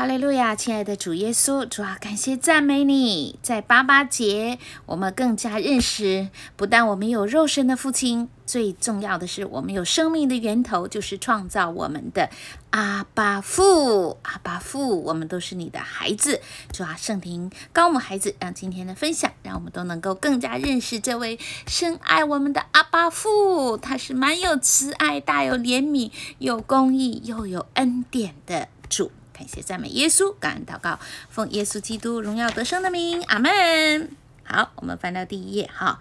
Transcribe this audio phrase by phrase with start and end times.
[0.00, 3.38] 哈利路亚，亲爱的主耶稣，主啊，感谢赞美你。
[3.42, 12.30] 在八八节，我们更加认识，不但我们有肉身的父亲，最重要的是，我们有生命的源头，就是创造我们的
[12.70, 14.16] 阿爸父。
[14.22, 16.40] 阿爸父，我们都是你的孩子。
[16.72, 23.76] 主啊，圣灵高母孩子，让今天的分享，让我们都能够更加认识这位深爱我们的阿爸父。
[23.76, 29.12] 他是满有慈爱、大有怜悯、有公义又有恩典的主。
[29.40, 31.00] 感谢赞美耶稣，感恩祷告，
[31.30, 34.10] 奉耶稣基督荣耀得胜的名，阿门。
[34.44, 35.98] 好，我们翻到第一页哈。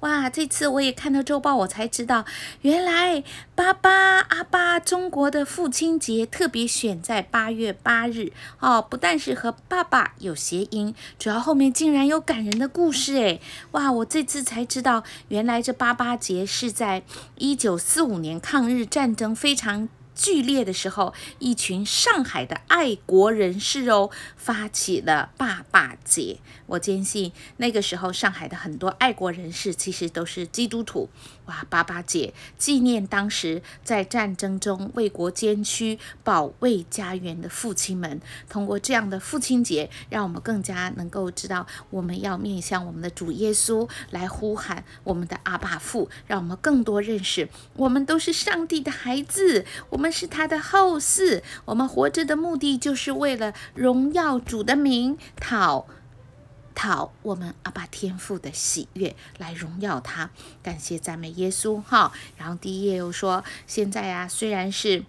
[0.00, 2.24] 哇，这次我也看到周报，我才知道，
[2.62, 3.22] 原来
[3.54, 13.42] 八八阿爸中国的父亲节特别选在八月八日哦，不但是和爸爸有谐音，主要后面竟然有感人的故事诶。
[13.72, 17.02] 哇，我这次才知道，原来这八八节是在
[17.36, 19.90] 一九四五年抗日战争非常。
[20.18, 26.38] 剧烈的时候，一群上海的爱国人士哦，发起了爸爸节。
[26.68, 31.08] 我坚信那个时候上海的很多爱国人士其实都是基督徒。
[31.46, 38.20] 哇，八八节纪念当时在战争中为国捐躯、保卫家园的父亲们。
[38.48, 55.86] 通过这样的父亲节，让我们更加能够知道，我们要面向我们的主耶稣来呼喊我们的阿爸父，让我们更多认识，我们都是上帝的孩子，我们是他的后嗣，我们活着的目的就是为了荣耀主的名，讨。
[56.78, 60.30] 讨我们阿爸天父的喜悦，来荣耀他，
[60.62, 62.12] 感谢赞美耶稣哈。
[62.36, 65.04] 然后第一页又说，现在呀，虽然是。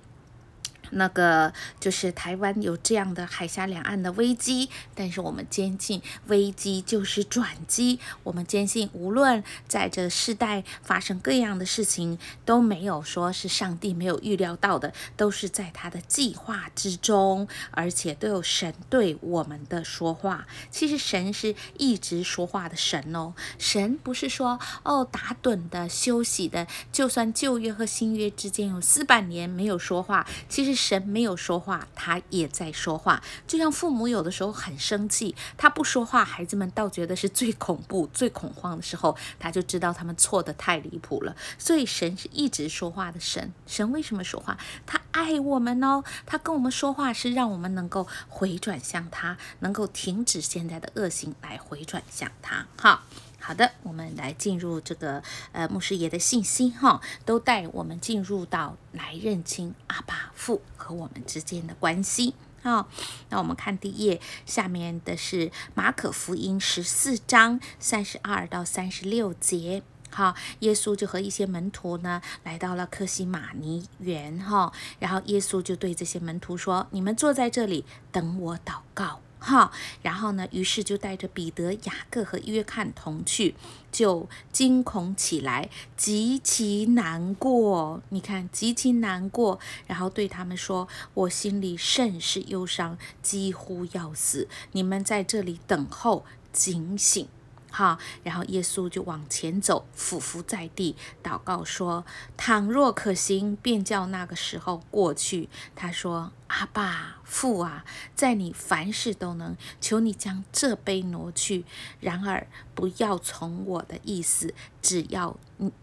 [0.91, 7.99] 那个就是台湾有这样的海峡两岸的危机，但是我们坚信危机就是转机。
[8.23, 20.47] 我们坚信，无论在这世代发生各样的事情，都没有说是上帝没有预料到的，都是在他的计划之中，而且都有神对我们的说话。
[20.71, 30.78] 其实神是一直说话的神哦，神不是说哦打盹的休息的，就算旧约和新约之间有四百年没有说话，其实。
[30.79, 33.21] 神没有说话，他也在说话。
[33.45, 41.35] 就像父母有的时候很生气，他不说话，孩子们倒觉得是最恐怖、最恐慌的时候，他就知道他们错得太离谱了。
[41.57, 43.51] 所以神是一直说话的神。
[43.67, 44.57] 神为什么说话？
[44.85, 52.65] 他爱我们哦，他跟我们说话是让我们能够回转向他，能够停止现在的恶行，来回转向他。
[52.77, 53.03] 好。
[53.49, 55.23] 好的，我们来进入这个
[55.53, 62.35] 呃牧师爷的信息哈，都带我们进入到来认清阿爸父和我们之间的关系。
[62.61, 62.87] 好，
[63.29, 69.81] 那我们看第一页，下面的是马可福音十四章三十二到三十六节。
[70.11, 83.55] 好，耶稣就和一些门徒呢来到了客西马尼园哈，然后耶稣就对这些门徒说：“你们坐在这里等我祷告。”哈，然后呢，于是就带着彼得、雅各和约翰同去，
[83.91, 88.01] 就惊恐起来，极其难过。
[88.09, 94.47] 你看，极其难过，然后对他们说：“我心里甚是忧伤，几乎要死。
[94.73, 97.27] 你们在这里等候，警醒。”
[97.71, 102.03] 好，然后耶稣就往前走，俯伏在地，祷告说
[102.35, 107.85] ：“倘若可行，便叫那个时候过去。”他说：“阿爸父啊，
[108.15, 111.63] 在你凡事都能，求你将这杯挪去。
[111.99, 115.37] 然而不要从我的意思，只要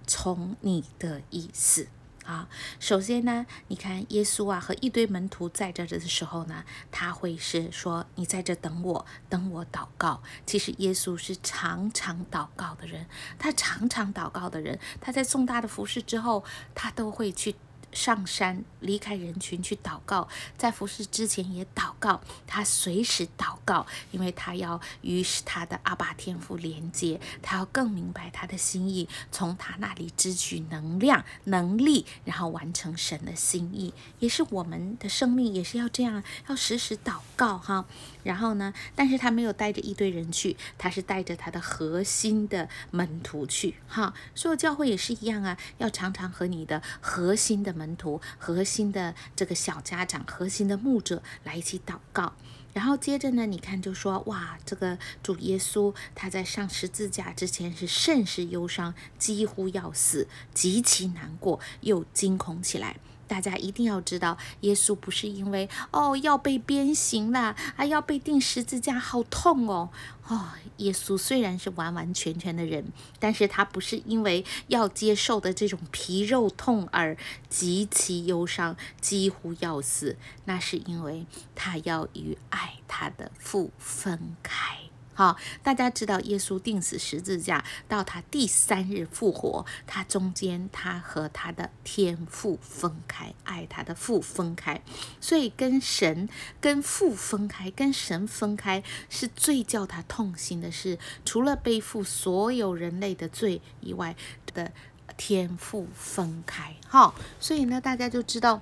[0.06, 1.88] 从你的意思。”
[2.26, 2.48] 啊，
[2.80, 13.06] 首先呢，你看耶稣啊和一堆门徒在这的时候呢，他会是说：“你在这等我，等我祷告。”其实耶稣是常常祷告的人，
[13.38, 16.44] 他常常祷告的人，他在重大的服事之后，
[16.74, 17.54] 他都会去。
[17.96, 33.94] 上山离开人群去祷告，在服侍之前也祷告，他随时祷告，因为他要与他的阿爸天父连接，他要更明白他的心意，从他那里支取能量、能力，然后完成神的心意。
[34.18, 37.86] 也是我们的生命也是要这样，要时时祷告哈。
[38.22, 44.12] 然后呢，但是他没有带着一堆人去，他是带着他的核心的门徒去哈。
[44.34, 47.85] 所有教会也是一样啊，要常常和你的核心的门。
[47.86, 52.32] 门徒核心的这个小家长，核心的牧者来一起祷告，
[52.72, 62.96] 然后接着呢，你看就说哇，这个主耶稣他在上十字架之前是甚是忧伤，几乎要死，极其难过，又惊恐起来。
[63.26, 69.90] 大家一定要知道，耶稣不是因为哦要被鞭刑了，啊要被钉十字架，好痛哦
[70.28, 70.50] 哦。
[70.78, 72.84] 耶稣虽然是完完全全的人，
[73.18, 77.16] 但是他不是因为要接受的这种皮肉痛而
[77.48, 81.24] 极其忧伤，几乎要死，那是因为
[81.54, 84.85] 他要与爱他的父分开。
[85.16, 94.82] 好，大家知道耶稣钉死十字架，到他第三日复活，他中间他和他的天父分开，爱他的父分开，
[95.18, 96.28] 所以跟神、
[96.60, 100.98] 跟父分开、跟神分开，是最叫他痛心的事。
[101.24, 104.14] 除了背负所有人类的罪以外
[104.52, 104.70] 的
[105.16, 106.76] 天父分开。
[106.86, 108.60] 好，所以呢，大家就知道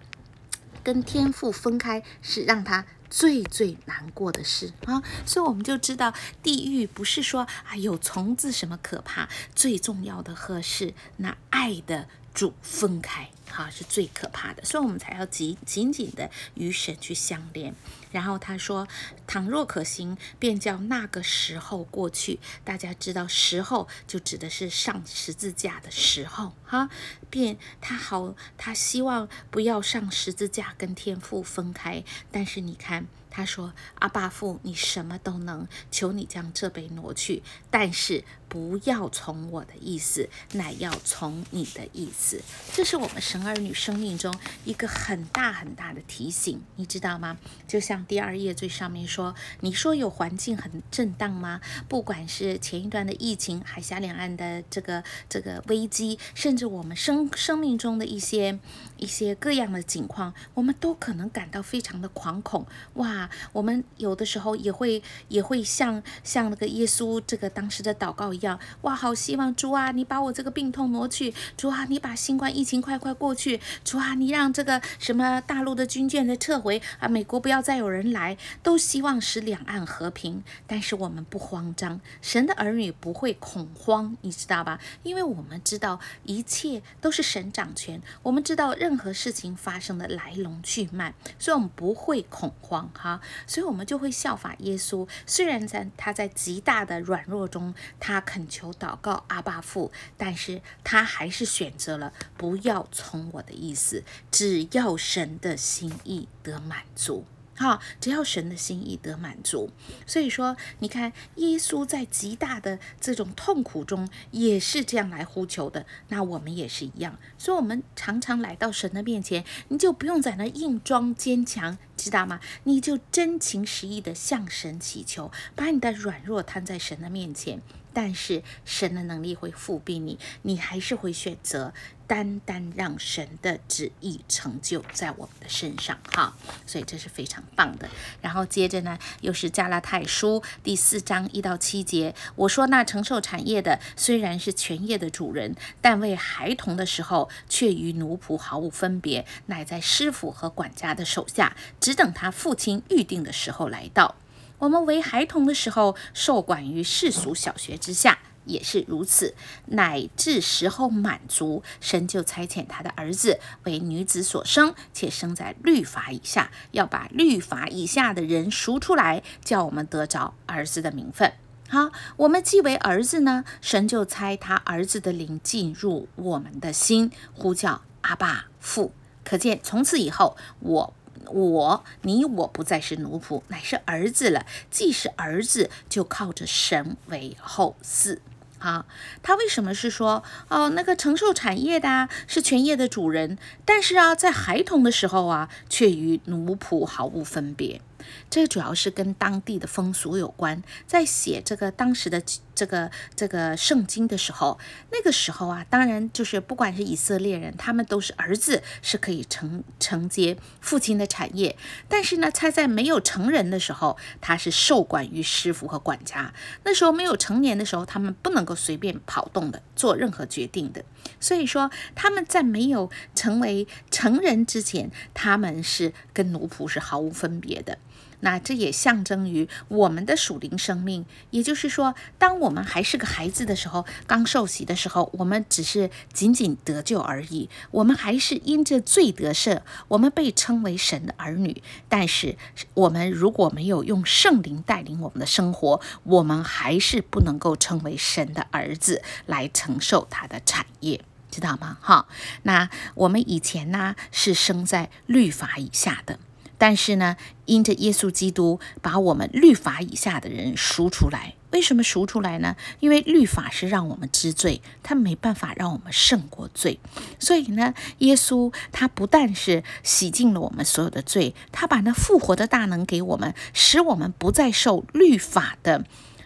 [0.85, 2.87] 跟天父分开是让他。
[3.17, 6.13] 最最难过的事啊，所以我们就知道
[6.43, 13.31] 地狱不是说啊有虫子什么可怕，最重要的和是那爱的主分开。
[13.47, 17.73] 哈，是最可怕的，所以我们才要紧紧紧的与神去相连。
[18.11, 18.89] 然后他说
[19.29, 26.53] ：“倘若可行，便叫那个时候过去。”大家知道，时候就指的是上十字架的时候。
[26.65, 26.91] 哈，
[27.31, 32.03] 便他好，他希望不要上十字架跟天父分开。
[32.33, 33.07] 但是你看。
[33.37, 38.23] 他说：“阿爸父，你什么都能，求你将这杯挪去，但是
[38.55, 42.41] 不要从我的意思，乃要从你的意思。”
[42.73, 44.33] 这是我们神儿女生命中
[44.65, 47.37] 一个很大很大的提醒，你知道吗？
[47.67, 51.61] 就像第二页最上面说：“你说有环境很震荡吗？
[51.89, 58.57] 不管是前一段的疫情、海峡两岸的这个这个危机，甚至我们生生命中的一些
[58.99, 62.65] 一些各样的境况，我们都可能感到非常的惶恐。
[62.95, 68.44] 哇！”我们有的时候也会也会像像那个耶稣这个当时的祷告一，
[68.83, 80.43] 哇，好希望主啊，你把我这个病痛挪去，主啊，你把新冠疫情快快过去，主啊，你让这个什么大陆的军舰的撤回啊，美国不要再有人来，都希望使两岸和平。
[80.67, 84.81] 但是我们不慌张，神的儿女不会恐慌，你知道吧？
[85.03, 93.21] 因为我们知道一切都是神掌权，我们知道任何事情发生的来龙去脉，所以我们不会恐慌哈。
[93.47, 95.09] 所以，我们就会效法耶稣。
[95.27, 107.25] 虽然在他在极大的软弱中，他恳求祷告阿爸父，但是他还是选择了不要从我的意思，只要神的心意得满足。
[107.57, 109.71] 好，只要神的心意得满足，
[110.09, 115.87] 所以说，你看耶稣在极大的这种痛苦中也是这样来呼求的。
[116.09, 122.41] 那我们也是一样，所以，我们常常来到神的面前，你就不用在那硬装坚强，知道吗？
[122.65, 127.63] 你就真情实意的向神祈求，把你的软弱摊在神的面前。
[127.95, 131.73] 但是神的能力会复庇你，你还是会选择
[132.07, 136.37] 单单让神的旨意成就在我们的身上，哈，
[136.67, 137.89] 所以这是非常棒的。
[138.21, 154.17] 然后接着呢，又是加拉太书第四章一到七节，我说那承受产业的虽然是全业的主人，但为孩童的时候却与奴仆毫无分别，乃在师傅和管家的手下，只等他父亲预定的时候来到。
[154.59, 159.35] 我们为孩童的时候，受管于世俗小学之下，也是如此。
[159.67, 171.33] 乃至时候满足，神就差遣他的儿子为女子所生，且生在律法以下，要把律法以下的人赎出来，叫我们得着儿子的名分。
[171.69, 178.93] 好，我们既为儿子呢，神就差他儿子的灵进入我们的心，呼叫阿爸父。
[179.25, 180.95] 可见从此以后，我。
[181.31, 184.47] 我，你我不再是奴仆，乃是儿子了。
[184.71, 188.19] 既是儿子，就靠着神为后嗣。
[188.59, 188.87] 啊，
[189.23, 197.83] 他为什么是说哦，那个承受产业的啊，是全业的主人，但是啊，在孩童的时候啊，却与奴仆毫无分别。
[198.31, 200.63] 这主要是跟当地的风俗有关。
[200.87, 202.23] 在写这个当时的
[202.55, 204.59] 这个这个圣经的时候，
[204.91, 211.57] 那个时候啊，当然就是不管是以色列人，他们都是儿子，是可以承承接父亲的产业。
[211.89, 216.33] 但是呢，他在没有成人的时候，他是受管于师傅和管家。
[216.65, 220.85] 那时候没有成年的时候，他们不能够随便跑动的，做任何决定的。
[221.21, 227.79] 所以说，他们在没有成为成人之前，他们是跟奴仆是毫无分别的。
[228.25, 241.63] 那这也象征于我们的属灵生命，也就是说，当我们还是个孩子的时候，刚受洗的时候，我们只是仅仅得救而已，我们还是因着罪得赦，我们被称为神的儿女。
[241.91, 242.39] 但是，
[242.73, 251.03] 我们如果没有用圣灵带领我们的生活，我们还是不能够称为神的儿子，来承受他的产业。
[251.31, 251.77] 知道吗？
[251.81, 252.07] 哈，
[252.45, 256.21] 那我们以前呢是生在律法以下的。
[256.59, 262.57] 但是呢，因着耶稣基督把我们律法以下的人赎出来，为什么赎出来呢？
[262.81, 266.79] 因为律法是让我们知罪，他没办法让我们胜过罪。
[267.19, 275.85] 所以呢，耶稣他不但是洗净了我们所有的罪，他把那复活的大能给我们，使我们不再受律法的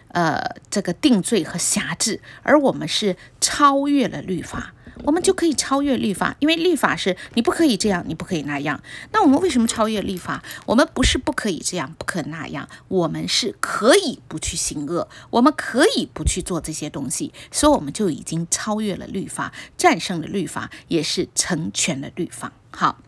[0.09, 4.73] 呃这个定罪和辖制，而我们是超越了律法。
[5.03, 8.81] 我们就可以超越律法，因为律法是你不可以这样，你不可以那样。
[9.11, 10.43] 那我们为什么超越律法？
[10.65, 22.51] 我们不是不可以这样，不可那样，我们是可以不去行恶，我们可以不去做这些东西，所以我们就已经超越了律法，战胜了律法，也是成全了律法。
[22.71, 22.99] 好。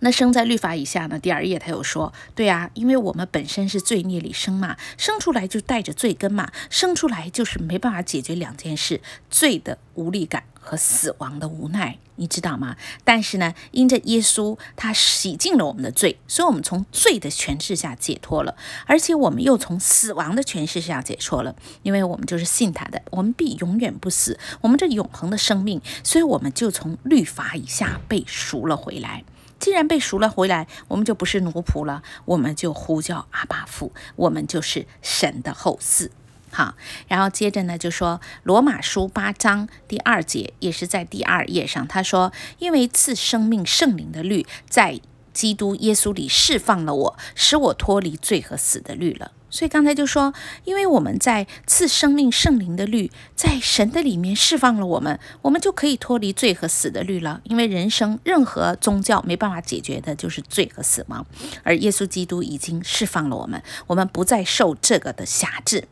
[0.00, 1.18] 那生在律法以下呢？
[1.18, 12.76] 第二页他又说，对啊，因为我们本身是罪孽里生嘛，生出来就带着罪根嘛，生出来就是没办法解决两件事：罪的无力感和死亡的无奈，你知道吗？
[13.02, 29.24] 但是呢，因着耶稣他洗净了我们的罪，所以我们从罪的权势下解脱了，而且我们又从死亡的权势下解脱了，因为我们就是信他的，我们必永远不死，我们这永恒的生命，所以我们就从律法以下被赎了回来。
[29.58, 36.10] 既然被赎了回来，我们就不是奴仆了，我们就呼叫阿爸父，我们就是神的后嗣。
[36.58, 36.74] 好，
[37.06, 45.00] 然后接着呢，就说罗马书八章第二节，也是在第二页上，他说：“因为赐生命圣灵的律，在
[45.32, 50.34] 基督耶稣里释放了我，使我脱离罪和死的律了。”所以刚才就说，
[50.64, 57.40] 因为我们在赐生命圣灵的律，在神的里面释放了我们，我们就可以脱离罪和死的律了。
[57.44, 61.24] 因为人生任何宗教没办法解决的就是罪和死亡，
[61.62, 65.86] 而耶稣基督已经释放了我们，我们不再受这个的辖制。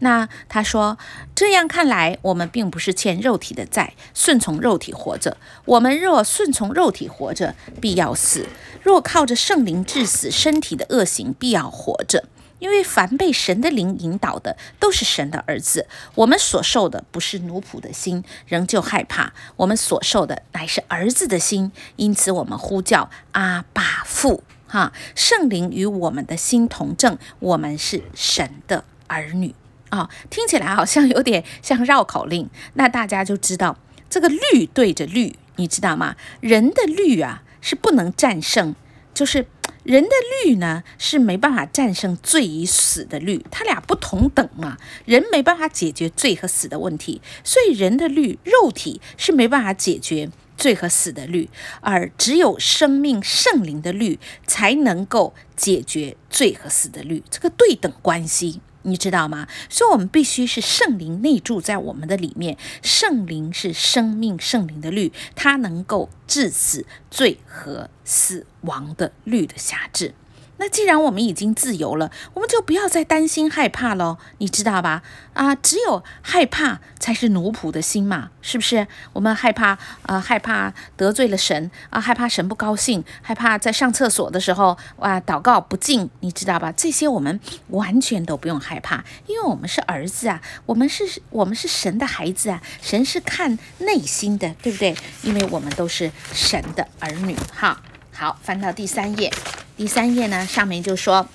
[0.00, 0.96] 那他说，
[1.34, 5.36] 这样看来，我们并不是欠肉体的债，顺从肉体活着。
[5.64, 8.44] 我们若顺从肉体活着，必要死；
[8.82, 12.28] 若靠着圣灵致死身体的恶行，必要活着。
[12.60, 15.86] 因为凡被神的灵引导的，都是神的儿子。
[16.16, 24.42] 我们所受的不是奴仆的心，仍旧害怕；我们所受的乃是儿子的心，因此我们呼叫阿爸父。
[24.66, 29.54] 哈，圣灵与我们的心同证，我们是神的儿女。
[29.90, 32.48] 啊、听起来好像有点像绕口令。
[32.74, 33.78] 那大家就知道，
[34.08, 36.16] 这个律对着律，你知道吗？
[36.40, 38.74] 人的律啊，是不能战胜，
[39.14, 39.46] 就是。
[39.84, 40.10] 人的
[40.44, 44.76] 律呢，是没办法战胜罪与死的律，它俩不同等嘛。
[45.06, 50.28] 人没办法解决罪和死的问题，所以人的律，肉体是没办法解决
[50.58, 51.48] 罪和死的律，
[51.80, 58.60] 而只有生命圣灵的律才能够解决罪和死的律，这个对等关系。
[58.88, 59.46] 你知道吗？
[59.68, 62.56] 所以，我们必须是圣灵内住在我们的里面。
[62.82, 70.14] 圣灵是生命圣灵的律，它能够致死罪和死亡的律的辖制。
[70.58, 75.02] 那既然我们已经自由了，我们就不要再担心害怕喽，你知道吧？
[75.32, 78.86] 啊，只有害怕才是奴仆的心嘛，是不是？
[79.12, 86.72] 我们害怕，呃，害怕得罪了神啊，害怕神不高兴，害怕在上厕所的时候哇，祷告不敬，你知道吧？
[86.72, 87.38] 这些我们
[87.68, 94.96] 完全都不用害怕，因为我们是儿子啊，我们是，我们是神的孩子啊，神是看内心的，对不对？
[95.22, 97.36] 因为我们都是神的儿女。
[97.54, 97.80] 哈，
[98.20, 99.32] 好，翻到第三页。
[99.76, 101.28] 第三页呢，上面就说，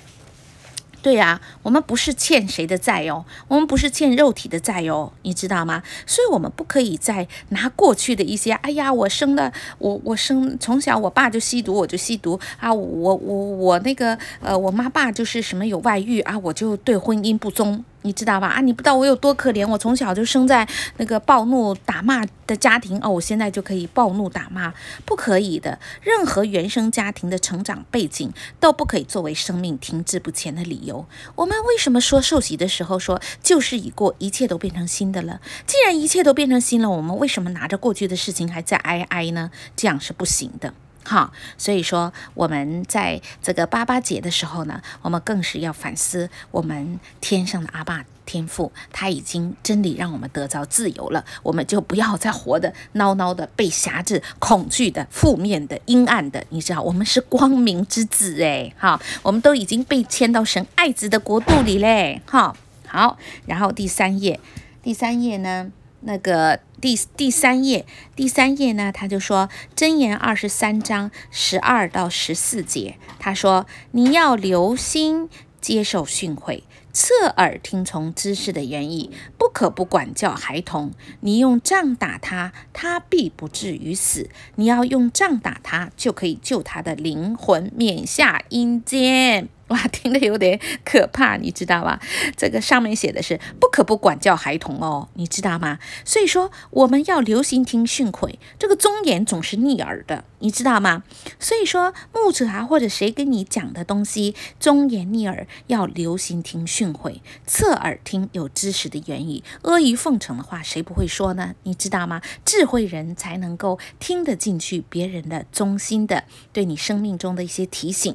[1.00, 5.82] 对呀，我们不是欠谁的债哦，我们不是欠肉体的债哦，你知道吗？
[6.06, 17.82] 所以，我们不可以再拿过去的一些，哎呀，我生的，我我生从小我爸就吸毒，我就吸毒啊，我我我那个呃，我妈爸就是什么有外遇啊，我就对婚姻不忠。
[18.04, 18.48] 你知道吧？
[18.48, 19.66] 啊，你不知道我有多可怜。
[19.66, 20.68] 我从小就生在
[20.98, 24.74] 那个暴怒打骂的家庭哦，我现在就可以暴怒打骂，
[25.06, 25.78] 不可以的。
[26.02, 28.30] 任何原生家庭的成长背景
[28.60, 31.06] 都不可以作为生命停滞不前的理由。
[31.34, 35.40] 我们为什么说受洗的时候说旧事已过，一切都变成新的了？
[35.66, 39.50] 既然一切都变成新了，我们为什么拿着过去的事情还在哀哀呢？
[39.74, 40.74] 这样是不行的。
[41.04, 56.42] 好，所以说我们在这个八八节的时候呢，我们更是要反思我们天上的阿爸天父，他已经真理让我们得着自由了，我们就不要再活得孬孬的，被辖制、恐惧的、负面的、阴暗的。
[56.48, 62.22] 你知道，我们是光明之子诶，好，我们都已经被迁到神爱子的国度里嘞。
[62.26, 62.56] 哈，
[62.86, 64.40] 好，然后第三页，
[64.82, 65.70] 第三页呢？
[66.06, 75.30] 那个第第三页，第三页呢，他就说箴言二十三章十二到十四节，他说你要留心
[75.62, 76.60] 接受训诲，
[76.92, 80.92] 侧耳听从知识的言语，不可不管教孩童。
[81.20, 89.48] 你用杖打他，他必不至于死；你要用杖打他，就可以救他的灵魂免下阴间。
[89.74, 91.98] 哇， 听得有点可怕，你知道吗？
[92.36, 95.80] 这个上面写的是不可不管教孩童哦，你知道吗？
[96.04, 101.02] 所以说我们要留心听训诲，这个忠言总是逆耳的，你知道吗？
[101.40, 111.54] 所以说牧者啊，或者谁跟你讲的东西忠言逆耳，要留心听训诲，侧耳听有知识的言语，阿谀奉承的话，谁不会说呢？
[111.64, 112.22] 你知道吗？
[112.44, 118.14] 智慧人才能够听得进去别人的忠心的对你生命中的一些提醒。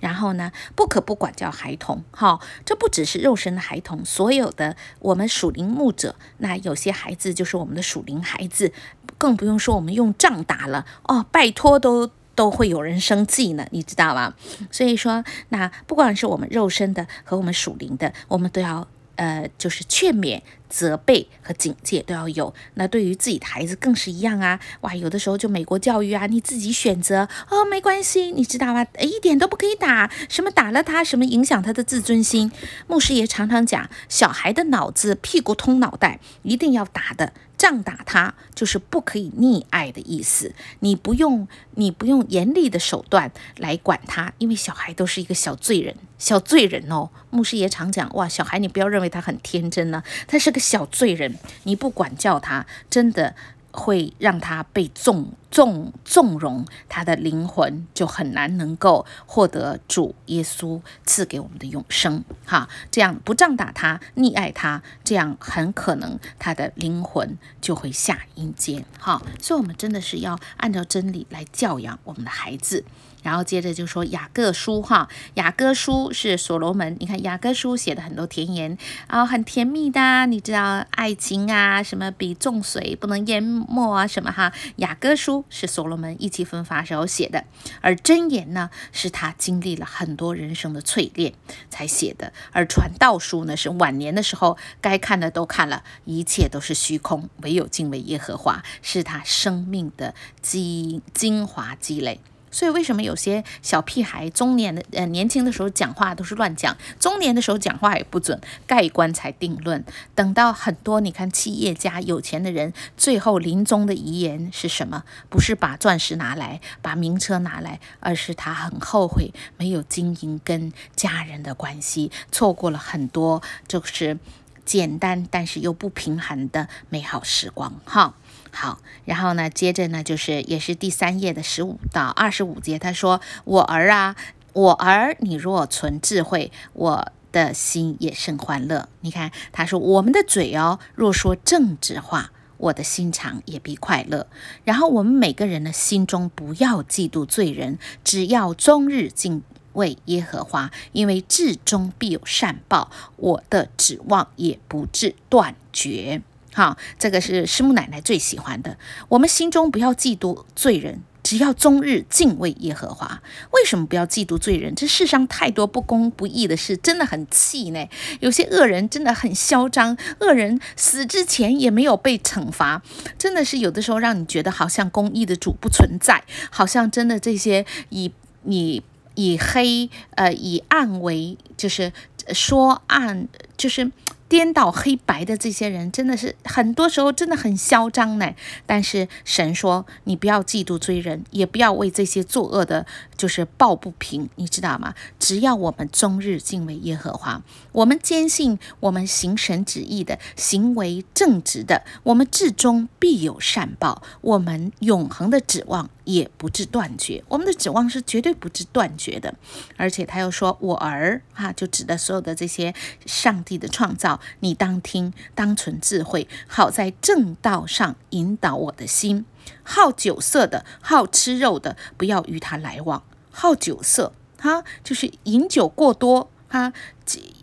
[0.00, 8.72] 然后呢，不可不管教孩童，哈、这不只是肉身的孩童，所有的我们属灵牧者，那有些孩子就是我们的属灵孩子，
[9.16, 14.34] 更不用说我们用杖打了，哦，拜托都都会有人生气呢，你知道吗？
[14.70, 18.86] 所以说，那不管是我们肉身的和我们属灵的，我们都要。
[19.18, 22.54] 呃，就是劝勉、责备和警戒都要有。
[22.74, 24.60] 那对于自己的孩子更是一样啊！
[24.82, 28.86] 哇，有的时候就美国教育啊，你自己选择哦，没关系，你知道吗？
[29.00, 32.52] 一点都不可以打，什么打了他，什么影响他的自尊心。
[32.86, 37.32] 牧师也常常讲，小孩的脑子屁股通脑袋，一定要打的。
[37.58, 47.10] 仗打他就是不可以溺爱的意思，你不用你不用严厉的手段来管他，因为小孩都是一个小罪人，小罪人哦。
[47.30, 53.34] 牧师也常讲，哇，小孩你不要认为他很天真呢，他是个小罪人，你不管教他，真的。
[53.70, 62.24] 会让他被纵纵纵容，他的灵魂就很难能够获得主耶稣赐给我们的永生。
[62.44, 68.84] 哈，这样不仗打他，溺爱他，这样很可能他的灵魂就会下阴间。
[68.98, 72.84] 哈，所以我们真的是要按照真理来教养我们的孩子。
[73.20, 78.78] 然后接着就说雅各书哈，雅各书是所罗门，你看雅各书写的很多甜言
[79.08, 87.44] 啊，很甜蜜的，你知道爱情啊，什么比重水不能淹没啊，什么哈，雅各书是所罗门意气风发时候写的，
[87.80, 91.34] 而箴言呢，是他经历了很多人生的淬炼
[91.70, 102.20] 才写的，而传道书呢，是晚年的时候该看的都看了，一切都是虚空，唯有敬畏耶和华，是他生命的精精华积累。
[102.50, 109.84] 所以，为什么有些小屁孩中年的呃年轻的时候讲话都是乱讲，中年的时候讲话也不准，盖棺才定论。
[110.14, 115.04] 等到很多你看企业家有钱的人，最后临终的遗言是什么？
[115.28, 124.18] 不是把钻石拿来，把名车拿来，而是他很后悔没有经营跟家人的关系，错过了很多就是
[124.64, 127.80] 简单但是又不平衡的美好时光。
[127.84, 128.14] 哈。
[128.60, 134.16] 好，然后呢，接着呢，就是也是第三页的十五到二十五节，他说：“我儿啊，
[134.52, 138.88] 我儿，你若存智慧，我的心也甚欢乐。
[139.02, 144.26] 你看，他说我们的嘴哦，若说正直话，我的心肠也必快乐。
[144.64, 149.44] 然后我们每个人的心中不要嫉妒罪人，只要终日敬
[149.74, 156.22] 畏耶和华，因为至终必有善报，我的指望也不致断绝。”
[156.58, 158.78] 好，这个是师母奶奶最喜欢的。
[159.10, 163.22] 我们心中不要嫉妒罪人，只要终日敬畏耶和华。
[163.52, 164.74] 为什么不要嫉妒罪人？
[164.74, 167.86] 这世上太多不公不义的事，真的很气呢。
[168.18, 172.82] 有些恶人真的很嚣张，恶人死之前也没有被惩罚，
[173.16, 178.10] 真的是有的时候让你觉得好像公义的主不存在，好像真的这些以
[178.44, 178.82] 以
[179.14, 181.92] 以黑呃以暗为就是
[182.32, 183.92] 说暗就是。
[184.28, 188.34] 颠倒黑白的这些人，真的是很多时候真的很嚣张呢。
[188.66, 192.86] 但是神说，你不要嫉妒罪人，也不要为这些作恶的，
[193.16, 194.94] 就是抱不平，你知道吗？
[195.18, 207.22] 只要我们终日敬畏耶和华，我们坚信我们行神旨意的，行为正直的，我们至终必有善报，我们永恒的指望也不致断绝。
[207.28, 209.34] 我们的指望是绝对不致断绝的。
[209.76, 219.26] 而且他又说：“我儿，哈，就指的所有的这些上帝的创造。”你当听，当存智慧，好在正道上引导我的心。
[219.62, 223.02] 好酒色的，好吃肉的，不要与他来往。
[223.30, 226.72] 好酒色，哈，就是饮酒过多，哈，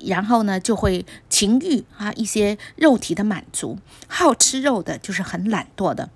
[0.04, 3.78] 然后呢就会情欲啊，一些肉体的满足。
[4.08, 6.10] 好吃肉的，就是很懒惰的。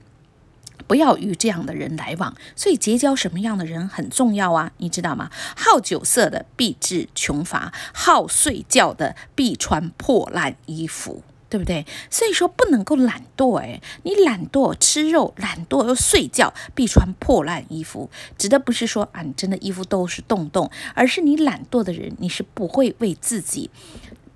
[0.90, 5.30] 不要与这样的人来往，所以结交什么样的人很重要啊，你知道吗？
[5.56, 11.22] 好酒色的必致穷乏，好睡觉的必穿破烂衣服。
[11.52, 11.84] 对不对？
[12.12, 18.08] 所以说不能够懒惰，哎，你懒惰吃肉，懒惰又睡觉，必穿破烂衣服。
[18.38, 23.72] 指的不是说啊，你真的衣服都是洞洞，而是你懒惰的人，你是不会为自己，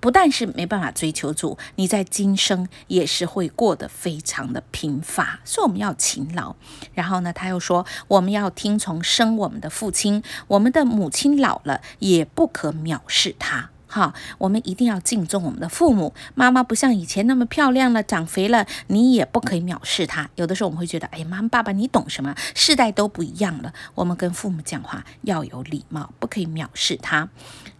[0.04, 5.40] 不但是没办法追求主，你在今生也是会过得非常的贫乏。
[5.46, 6.54] 所以我们要勤劳。
[6.92, 13.70] 然后呢，他又说，我们要听从生我们的父亲，我们的母亲老了，也不可藐视他。
[13.94, 16.14] 好，我们一定要敬重我们的父母。
[16.34, 20.28] 妈妈不像以前那么漂亮了，长肥了，你也不可以藐视她。
[20.34, 22.34] 有的时候我们会觉得，哎呀，妈妈爸爸你懂什么？
[22.56, 27.28] 世代都不一样了，我们跟父母讲话要有礼貌，不可以藐视他。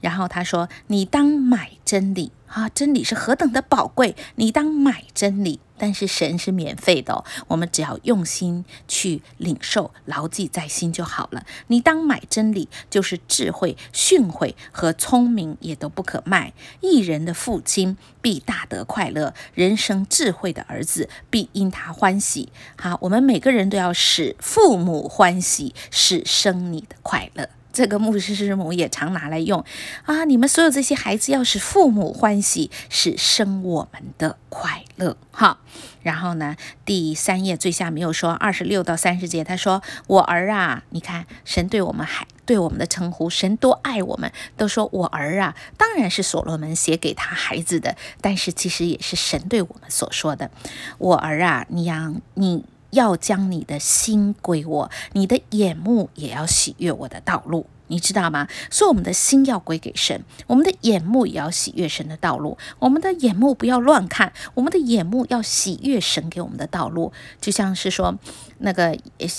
[0.01, 2.31] 然后他说，你当买真理。
[2.55, 5.61] 啊，真理是何等的宝贵，你当买真理。
[5.77, 11.45] 但是神是免费的哦，我们只要用心去领受，牢记在心就好了。
[11.67, 16.53] 你当买真理，就是智慧、训诲和聪明也都不可卖。
[16.81, 22.51] 一人的父亲必大得快乐，人生智慧的儿子必因他欢喜。
[22.79, 27.49] 好，我们每个人都要使父母欢喜，使生你的快乐。
[27.75, 29.65] 这个牧师师母也常拿来用
[30.05, 30.25] 啊！
[30.25, 35.17] 你们所有这些孩子要使父母欢喜，使生我们的快乐。
[35.33, 35.59] 哈，
[36.01, 50.53] 然后呢，第三页最下面有说二十六到三十节，他说：“我儿啊，你看神对我们还对我们的称呼，神多爱我们，都说我儿啊，当然是所罗门写给他孩子的，但是其实也是神对我们所说的。
[50.99, 57.67] 我儿啊，你要你。”要将你的心归我，你的眼目也要喜悦我的道路。
[57.89, 58.49] 你知道吗？
[58.71, 62.57] 所以我们的心要归给神，我们的眼目也要喜悦神的道路。
[62.79, 67.13] 我们的眼目不要乱看，我们的眼目要喜悦神给我们的道路。
[67.43, 68.19] 就像是说，
[68.59, 68.97] 那个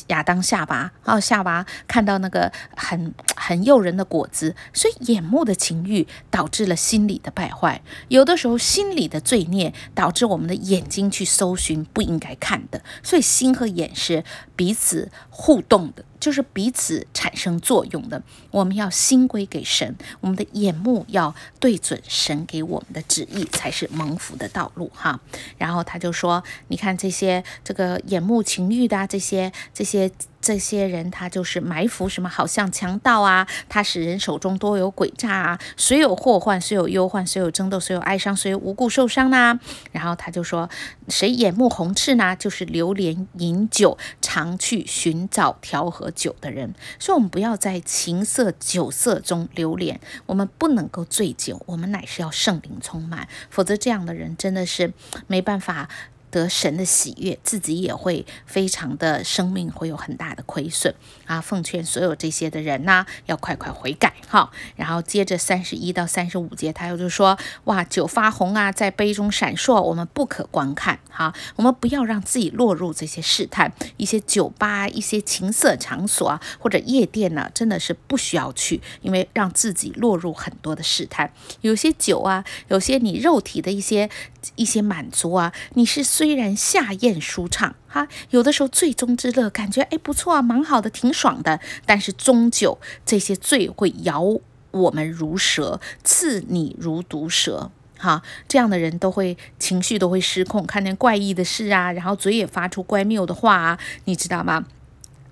[0.08, 7.82] 亚当夏娃，哦，夏娃看到那个很很诱人的果子，所以眼目的情欲导致了心理的败坏。
[8.08, 12.82] 有的时候，心理的罪孽导致我们的眼睛去搜寻不应该看的。
[13.04, 14.24] 所以，心和眼是
[14.56, 16.04] 彼此互动的。
[16.26, 25.20] 就是彼此产生作用的，我们要心归给神，我们的眼目要对准神给我们的旨意，才是蒙福的道路哈。
[25.60, 30.10] 然后他就说：“你看这些这个眼目情欲的这些这些。”
[30.46, 33.48] 这些人他就是埋伏什么，好像强盗啊！
[33.68, 35.60] 他使人手中多有诡诈啊！
[35.76, 39.60] 谁有祸患，谁有忧患，谁有争斗，谁有哀伤，谁无故受伤呢？
[39.92, 40.70] 然后他就说，
[41.08, 42.36] 谁眼目红赤呢？
[42.36, 43.98] 就是流连饮酒，
[44.36, 46.74] 常去寻找调和酒的人。
[47.00, 54.92] 所以，我们不要在情色酒色中流连，我们不能够醉酒，我们乃是要圣灵充满，否则这样的人真的是
[55.28, 55.90] 没办法。
[56.36, 60.94] 得神的喜悦，自己也会非常的生命会有很大的亏损
[61.26, 61.40] 啊！
[61.40, 64.52] 奉劝所有这些的人呐，要快快悔改哈。
[64.76, 71.34] 然后接着三十一到三十五节，他又就说：哇，酒发红啊，在杯中闪烁，我们不可观看哈。
[71.56, 81.32] 我们不要让自己落入这些试探，一些酒吧、一些情色场所啊，或者夜店呢，真的是不需要去，因为让自己落入很多的试探。
[81.62, 84.10] 有些酒啊，有些你肉体的一些
[84.56, 91.60] 一些满足啊，你是虽虽然下咽舒畅哈，有的时候醉中之乐，感觉哎不错啊，蛮好的，挺爽的。
[91.86, 94.40] 但是终究这些醉会咬
[94.72, 98.24] 我们如蛇，刺你如毒蛇哈。
[98.48, 104.66] 这样的人都会情绪都会失控，看见怪异的事啊，然后嘴也发出乖谬的话啊，你知道吗？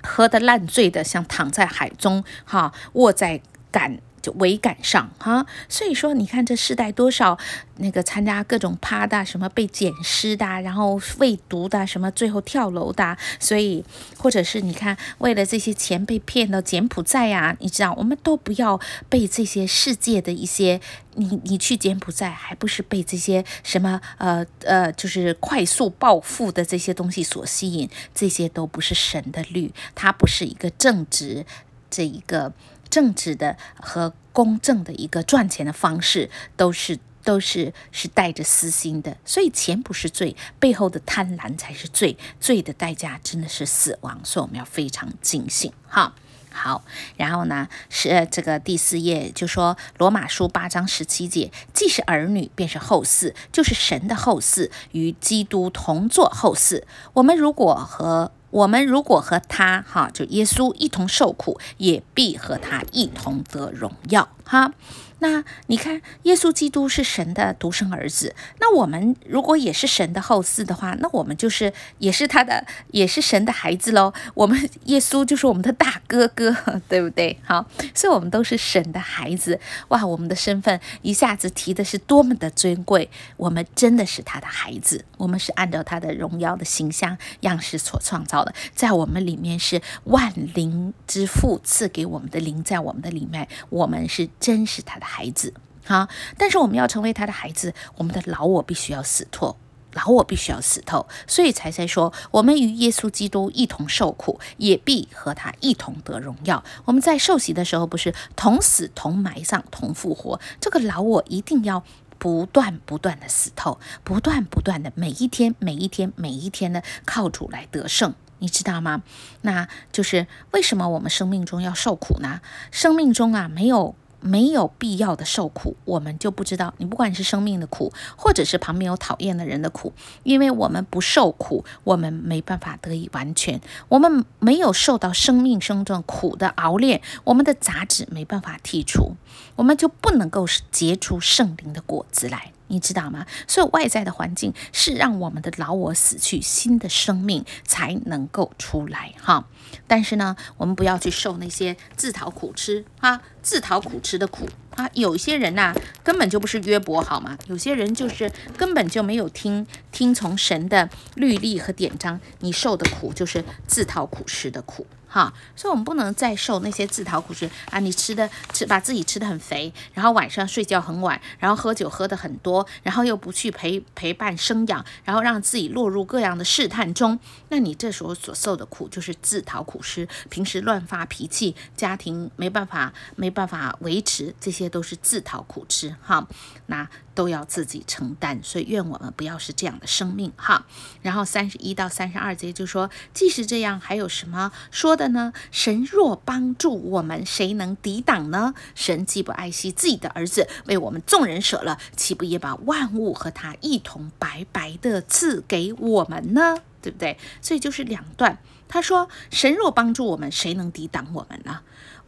[0.04, 3.98] 喝得烂醉的，像躺在海中哈，卧在杆。
[4.24, 7.38] 就桅杆上哈，所以说你看这世代多少
[7.76, 13.84] 那个参加各种趴的，什么被捡尸的，然后喂毒的，什么最后跳楼的，所以
[14.18, 20.80] 或者是你看为了这些钱被骗到柬埔寨呀，你知道，我们都不要被这些世界的一些，
[21.16, 31.46] 你你去柬埔寨还不是被这些什么呃呃，就是快速暴富的这些东西所吸引，这些都不是神的律，它不是一个正直
[31.90, 32.54] 这一个。
[32.94, 46.14] 正直的和公正的一个赚钱的方式，都是都是是带着私心的，所以钱不是罪，背后的贪婪才是罪，罪的代价真的是死亡，所以我们要非常警醒哈。
[46.52, 46.84] 好，
[47.18, 56.84] 然后呢是这个第四页就说罗马书八章十七节，既是儿女，便是后嗣，就是神的后嗣，与基督同作后嗣。
[57.14, 64.74] 我们如果和我们如果和他哈，就耶稣一同受苦，也必和他一同得荣耀哈。
[65.24, 74.14] 那你看，耶稣基督是神的独生儿子，那我们如果也是神的后嗣的话，那我们就是也是他的，也是神的孩子喽。
[74.34, 76.54] 我们耶稣就是我们的大哥哥，
[76.90, 77.40] 对不对？
[77.46, 79.58] 好，所以我们都是神的孩子。
[79.88, 95.54] 哇，我们的身份一下子提的是多么的尊贵，我们真的是他的孩子，我们是按照他的荣耀的形象样式所创造的，在我们里面是万灵之父赐给我们的灵，在我们的里面，我们是真是他的孩子。
[95.86, 99.58] 好，但是我们要成为他的孩子，我们的老我必须要死透，
[99.92, 106.64] 老我必须要死透，所以才在说，我们与耶稣基督一同受苦，也必和他一同得荣耀。
[106.86, 111.84] 我们在受洗的时候，不是同死、同埋葬、同复活，这个老我一定要
[112.18, 119.04] 不断不断的死透，不断不断的每一天、每一天、每一天的靠主来得胜，你知道吗？
[119.42, 122.40] 那就是为什么我们生命中要受苦呢？
[122.72, 123.96] 生命中啊，没有。
[124.24, 126.74] 没有必要的受苦，我们就不知道。
[126.78, 133.60] 你不管是生命的苦，或者是旁边有讨厌的人的苦，因为我们不受苦，我们没办法得以完全。
[133.90, 139.16] 我们没有受到生命生中苦的熬炼，我们的杂质没办法剔除，
[139.56, 142.52] 我们就不能够结出圣灵的果子来。
[142.68, 143.28] 你知道吗？
[143.48, 149.48] 所以外在的环境是让我们的老我死去，新的生命才能够出来哈。
[149.86, 154.90] 但是呢，我们不要去受那些自讨苦吃哈，自讨苦吃的苦啊。
[154.94, 157.38] 有些人呐、根本就不是约伯好吗？
[157.46, 164.88] 有些人就是根本就没有听听从神的律例和典章，你受的苦就是自讨苦吃的苦。
[165.14, 167.78] 哈，所以我们不能再受那些自讨苦吃啊！
[167.78, 177.20] 你吃的吃，把自己吃得很肥，然后晚上睡觉很晚，然后喝酒喝得很多，然后又不去陪陪伴生养，然后让自己落入各样的试探中。
[177.50, 185.96] 那你这时候所受的苦就是自讨苦吃，平时乱发脾气，家庭没办法没办法维持，这些都是自讨苦吃。
[186.02, 186.28] 哈，
[186.66, 186.90] 那。
[187.14, 190.66] 都要自己承担，所以愿我们不要是这样的生命哈。
[191.02, 195.34] 然后三十一到三十二节就说，既是这样，还有什么说的呢？
[195.52, 198.54] 神若帮助我们，谁能抵挡呢？
[198.76, 206.58] 神既不爱惜自己的儿子，为我们众人舍了，岂不也把万物和他一同白白的赐给我们呢？
[206.82, 207.18] 对不对？
[207.42, 208.38] 所以就是两段。
[208.68, 211.60] 他说：“神若帮助我们，谁能抵挡我们呢？”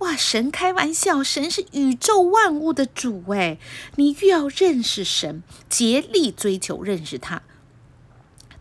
[0.06, 3.58] 哇，神开玩笑，神是宇宙万物的主哎，
[3.96, 7.42] 你越要认识神，竭力追求认识他。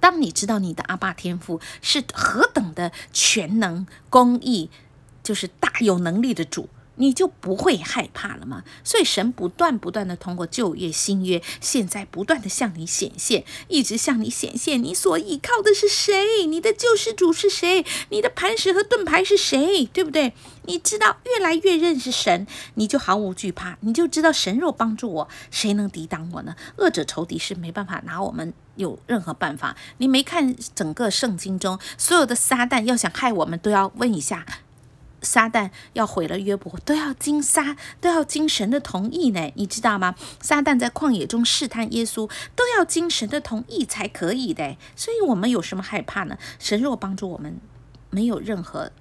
[0.00, 4.70] 当你知道你的阿爸天赋是何等的全能、公义，
[5.22, 6.70] 就是大有能力的主。
[6.96, 8.64] 你就不会害怕了吗？
[8.82, 14.82] 所以神不断不断的通过旧约、新约，现在不断的向你显现，一直向你显现。
[14.82, 16.46] 你所依靠的是谁？
[16.46, 17.84] 你的救世主是谁？
[18.10, 19.86] 你的磐石和盾牌是谁？
[19.86, 20.34] 对不对？
[20.66, 23.76] 你知道越来越认识神，你就毫无惧怕。
[23.80, 26.56] 你就知道神若帮助我，谁能抵挡我呢？
[26.76, 29.76] 恶者仇敌是没办法拿我们有任何办法。
[29.98, 34.46] 你没看整个圣经中所有的撒旦要想害我们，都要问一下。
[35.24, 40.14] 撒旦要毁了约伯，都要经撒，都要经神的同意呢，你知道吗？
[40.40, 44.76] 撒旦在旷野中试探耶稣，都要经神的同意才可以的。
[44.94, 46.38] 所以，我们有什么害怕呢？
[46.58, 47.58] 神若帮助我们，
[48.10, 48.92] 没有任何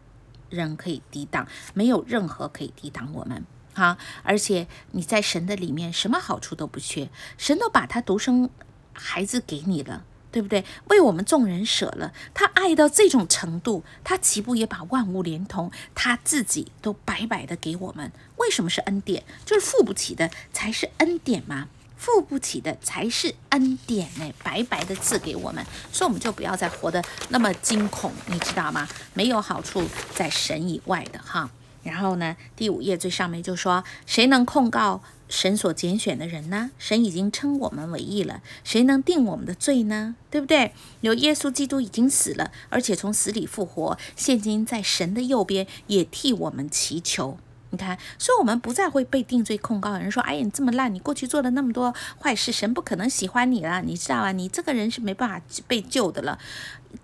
[0.49, 3.45] 人可以抵挡，没有任何可以抵挡我们。
[3.73, 8.49] 哈，而且你在神的里面，什么好处都不缺，神都把他独生
[8.93, 10.05] 孩子给你了。
[10.33, 10.65] 对不对？
[10.87, 18.11] 为我们众人舍了，他爱到这种程度，他岂不也把万物连同他自己都白白的给我们？
[18.37, 19.23] 为什么是恩典？
[19.45, 21.67] 就是付不起的才是恩典吗？
[21.95, 28.89] 付不起的才是恩典呢，白白的赐给我们，所以我们就不要再活得那么惊恐，你知道吗？
[29.13, 31.49] 没有好处在神以外的哈。
[31.83, 35.01] 然后呢，第五页最上面就说：谁能控告？
[35.29, 36.71] 神所拣选的人呢？
[36.77, 40.15] 神已经称我们为义了，谁能定我们的罪呢？
[40.29, 40.73] 对不对？
[41.01, 47.37] 有耶稣基督已经死了，而且从死里复活，现今在神的右边，也替我们祈求。
[47.71, 49.97] 你看，所以我们不再会被定罪控告。
[49.97, 54.31] 人说：“哎呀，你这么烂，你过去做了那么多坏事，神不可能喜欢你了，你知道啊？
[54.31, 56.37] 你这个人是没办法被救的了。”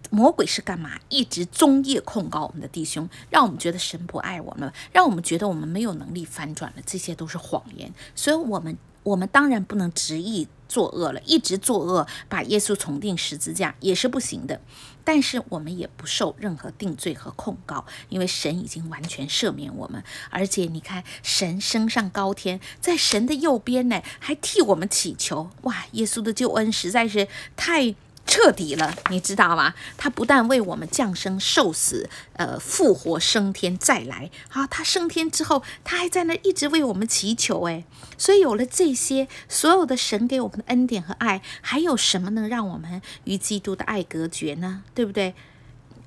[0.10, 1.00] 魔鬼是干嘛？
[1.10, 6.82] 一直终夜控告我们的弟兄，让我们觉得神不爱我们，让我们觉得我们没有能力翻转了。
[6.86, 7.94] 这些都是谎言。
[8.16, 14.60] 所以，我们我们当然不能执意作恶了，一直作恶，把耶稣重钉十字架也是不行的。
[15.04, 20.04] 但是，我们也不受任何定罪和控告，因为神已经完全赦免我们。
[20.30, 25.50] 而且，你看，神升上高天，在神的右边呢，还替我们祈求。
[25.62, 27.96] 哇，耶稣的救恩实在是太。
[28.30, 29.74] 彻底了，你知道吗？
[29.98, 37.86] 他不但为我们降生、受死、呃复活、升天再来，好，他升天之后，他还在那一直为我们祈求，诶，
[38.20, 44.84] 所以有了这些所有的神给我们的恩典和爱，还有什么能让我们与基督的爱隔绝呢？
[44.94, 45.34] 对不对？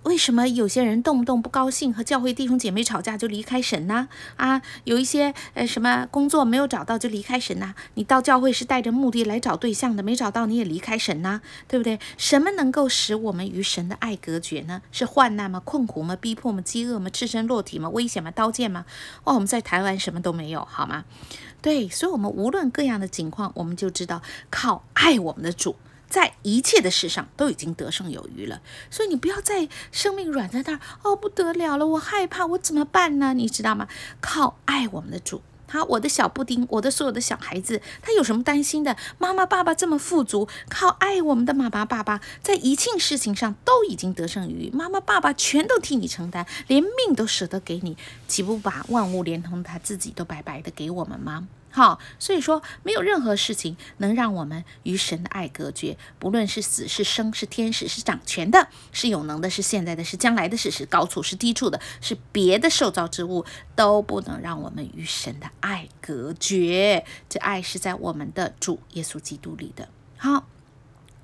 [0.04, 4.08] 为什么有些人动不动不高兴，和教会弟兄姐妹吵架就离开神呢？
[4.36, 7.74] 啊，有一些呃什么工作没有找到就离开神呢？
[7.94, 11.40] 你到教会是带着目的来找对象的，没找到你也离开神呢？
[11.68, 12.00] 对不对？
[12.18, 14.82] 什么能够使我们与神的爱隔绝呢？
[14.90, 15.60] 是患难吗？
[15.64, 16.16] 困苦吗？
[16.16, 16.60] 逼迫吗？
[16.60, 17.08] 饥饿吗？
[17.08, 17.88] 赤身裸体吗？
[17.90, 18.32] 危险吗？
[18.32, 18.84] 刀剑吗？
[19.22, 21.04] 哦，我们在台湾什么都没有，好吗？
[21.60, 25.76] 对，所以，我们无论各样的情况，我们就知道靠爱我们的主。
[26.12, 33.32] 在一切的事上都已经得胜有余了，所以你不要再生命软在那儿哦，不得了了，我害怕，我怎么办呢？
[33.32, 33.88] 你知道吗？
[34.20, 38.94] 靠爱我们的主，好，我的小布丁，我的所有的小孩子，他有什么担心的？
[39.16, 47.96] 妈妈爸爸这么富足，靠爱我们的妈妈爸爸，在一切事情上都已经得胜有余，妈妈爸爸全都替你承担，连命都舍得给你，
[48.28, 51.48] 岂不把万物连同他自己都白白的给我们吗？
[51.72, 67.06] 好，所以说没有任何事情能让我们与神的爱隔绝，不论是死是生，是天使是掌权的，是有能的，是现在的，是将来的是，是高处是低处的，是别的受造之物，都不能让我们与神的爱隔绝。
[67.30, 69.88] 这爱是在我们的主耶稣基督里的。
[70.18, 70.51] 好。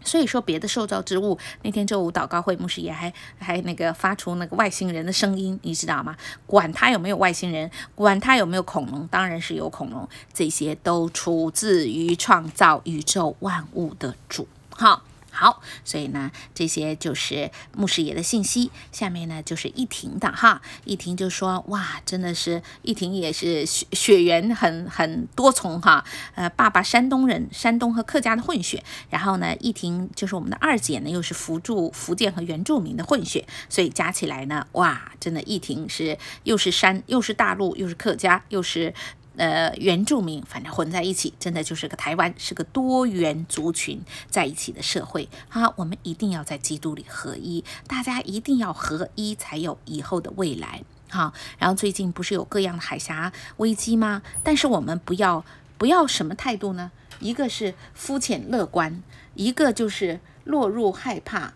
[0.08, 6.16] 所以说，别的受造之物，那天周五祷告会，牧师也还还那个发出那个外星人的声音，你知道吗？
[6.46, 14.48] 管他有没有外星人，管他有没有恐龙，当然是有恐龙，这些都出自于创造宇宙万物的主。
[14.70, 15.02] 好。
[15.38, 18.72] 好，所以呢，这些就是牧师爷的信息。
[18.90, 26.04] 下面呢，就是一婷的哈，一婷就说：“哇，真的是，一婷也是血血缘很很多重哈。
[26.34, 28.82] 呃，爸爸山东人，山东和客家的混血。
[29.10, 33.46] 然后呢，一婷就是我们的二姐呢，又是福住福建和原住民的混血。
[33.68, 38.92] 所以加起来呢，哇，真的，一婷是又是山，又是大陆，又是客家，又是。”
[39.38, 45.28] 呃，原住民反正混在一起，真的就是个台湾，是个多元族群在一起的社会。
[45.48, 50.82] 好，我们一定要在基督里合一，大家一定要合一，才有以后的未来。
[51.08, 54.22] 好，然后最近不是有各样的海峡危机吗？
[54.42, 55.44] 但是我们不要
[55.78, 56.90] 不要什么态度呢？
[57.20, 59.02] 一个是肤浅乐观，
[59.34, 61.54] 一个就是落入害怕，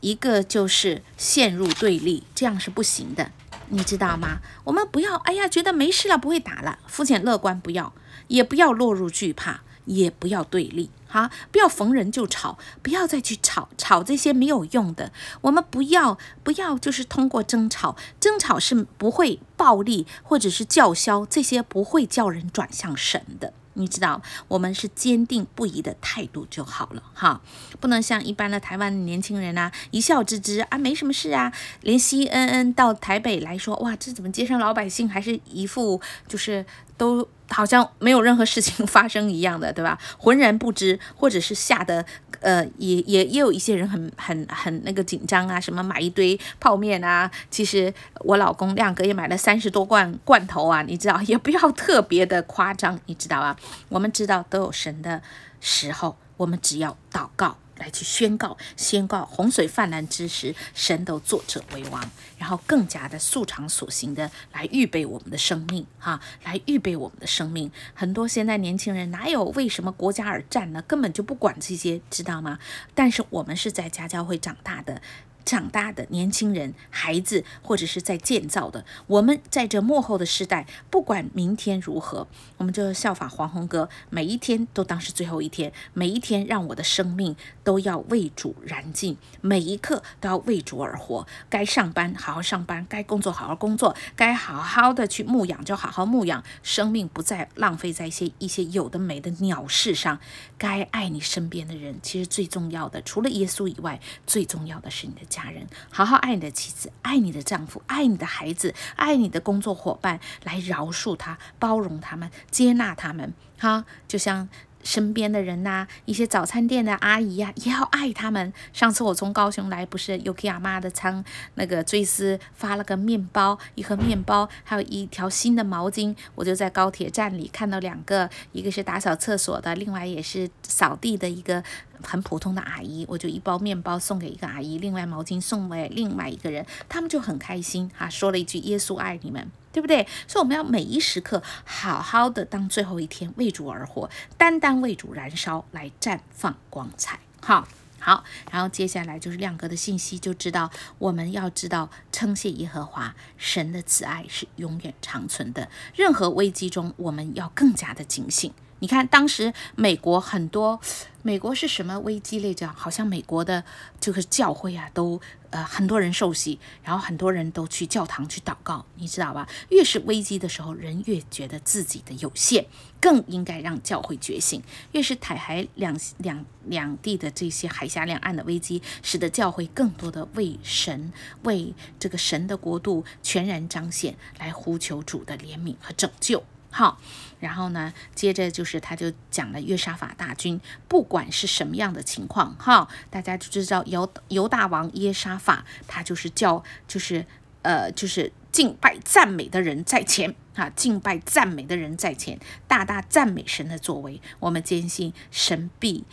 [0.00, 3.30] 一个就是陷入对立，这样是不行的。
[3.68, 4.40] 你知道吗？
[4.64, 7.92] 我们不要，哎呀，觉得没事了，不会打了，肤浅乐观不要，
[8.28, 15.12] 也不要落入惧怕，也不要对立，哈，不要逢人就吵，不要再去吵，吵这些没有用的。
[15.42, 23.52] 我们不要，不要，就是通过争吵，争吵是不会暴力或者是叫嚣，这些不会叫人转向神的。
[23.74, 27.40] 你知道，我们是坚定不移的态度就好了哈，
[27.80, 31.52] 不能像一般的台湾年轻人啊，一笑置之啊，没什么事啊。
[31.82, 36.64] 连 CNN 到台北来说，哇，这怎么街上老百姓还是一副就是
[36.96, 39.98] 都好像没有任何事情发生一样的，对吧？
[40.18, 42.04] 浑然不知，或者是吓得。
[42.40, 47.30] 呃，也也也有一些人很很很那个紧张啊，什么买一堆泡面啊。
[47.50, 53.56] 其实我老公亮哥也买了三十多罐罐头啊，你知道， 也不要特别的夸张，你知道吧？
[53.88, 55.22] 我们知道都有神的
[55.58, 57.56] 时候，我们只要祷告。
[57.78, 67.70] 来去宣告，宣告洪水泛滥之时，神都作者为王，然后更加的素常所行的来预备我们的生命，哈，来预备我们的生命。
[67.94, 70.82] 很多现在年轻人哪有为什么国家而战呢？
[70.82, 72.58] 根本就不管这些，知道吗？
[72.94, 75.02] 但是我们是在家教会长大的。
[75.44, 82.26] 长大的年轻人、孩子，或者是在建造的，我们在这幕后的时代，不管明天如何，
[82.56, 91.26] 我们就效法黄宏哥，每一天都当是最后一天，每一天让我的生命都要为主燃尽，每一刻都要为主而活。
[91.48, 100.18] 该上班好好上班，该工作好好工作，该好好的去牧养就好好牧养，生命不再浪费在一些一些有的没的鸟事上。
[100.56, 105.66] 该爱你身边的人，其实最重要的，除了耶稣以外，最重要的是你的家人。
[105.90, 113.32] 好好爱你的妻子，爱你的丈夫，爱你的孩子，爱你的工作伙伴，来饶恕他，包容他们，接纳他们。
[113.58, 114.48] 哈，就像。
[114.84, 118.52] 身边的人呐、一些早餐店的阿姨呀、啊，也要爱他们。
[118.72, 126.14] 上次我从高雄来，不是有给阿妈的仓那个追思发了个面包，一盒面包，还有一条新的毛巾。
[126.34, 131.64] 我就在高铁站里看到两个，一个是打扫厕所的，另外也是扫地的一个
[132.02, 133.06] 很普通的阿姨。
[133.08, 139.50] 我就一包面包送给一个阿姨，另外毛巾送给另外一个人，他们就很开心哈，说了一句耶稣爱你们。
[139.74, 140.06] 对不对？
[140.26, 144.08] 所以我们要每一时刻好好的当最后一天为主而活，
[144.38, 147.18] 单单为主燃烧，来绽放光彩。
[147.42, 147.68] 好。
[148.00, 155.70] 好，然后接下来就是亮哥的信息，就知道我们要知道称谢耶和华神的慈爱是永远长存的。
[155.94, 158.52] 任何危机中，我们要更加的警醒。
[158.84, 160.78] 你看，当时美国很多，
[161.22, 162.68] 美国是什么危机来着？
[162.68, 163.64] 好像美国的
[163.98, 165.18] 这个教会啊，都
[165.48, 169.48] 呃很多人受洗，然后很多人都去教堂去祷告，你知道吧？
[169.70, 172.66] 越是危机的时候，人越觉得自己的有限，
[173.00, 174.62] 更应该让教会觉醒。
[174.92, 181.10] 越是台海两两两地的这些海峡两岸的危机，使得教会更多的为神
[181.44, 186.44] 为这个神的国度全然彰显，来呼求主的怜悯和拯救。
[186.76, 186.98] 好，
[187.38, 197.24] 然后呢，接着就是他就讲了约沙法大军，不管是什么样的情况，哈，大家就知道犹犹大王耶沙法，他就是叫就是
[197.62, 206.04] 呃就是敬拜赞美的人在前，啊，敬拜赞美的人在前，大大赞美神的作为，我们坚信神必。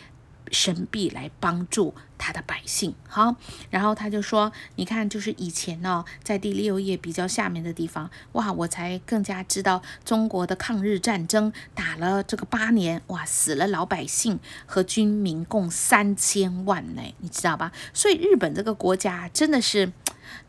[0.52, 3.36] 神必来帮助他的百姓，好，
[3.70, 17.72] 然后他就说，你看，就是以前呢，在第六页比较下面的地方，哇，我才更加知道中国的抗日战争打了这个八年，哇，死了老百姓和军民共三千万呢，你知道吧？
[17.94, 19.92] 所以日本这个国家真的是，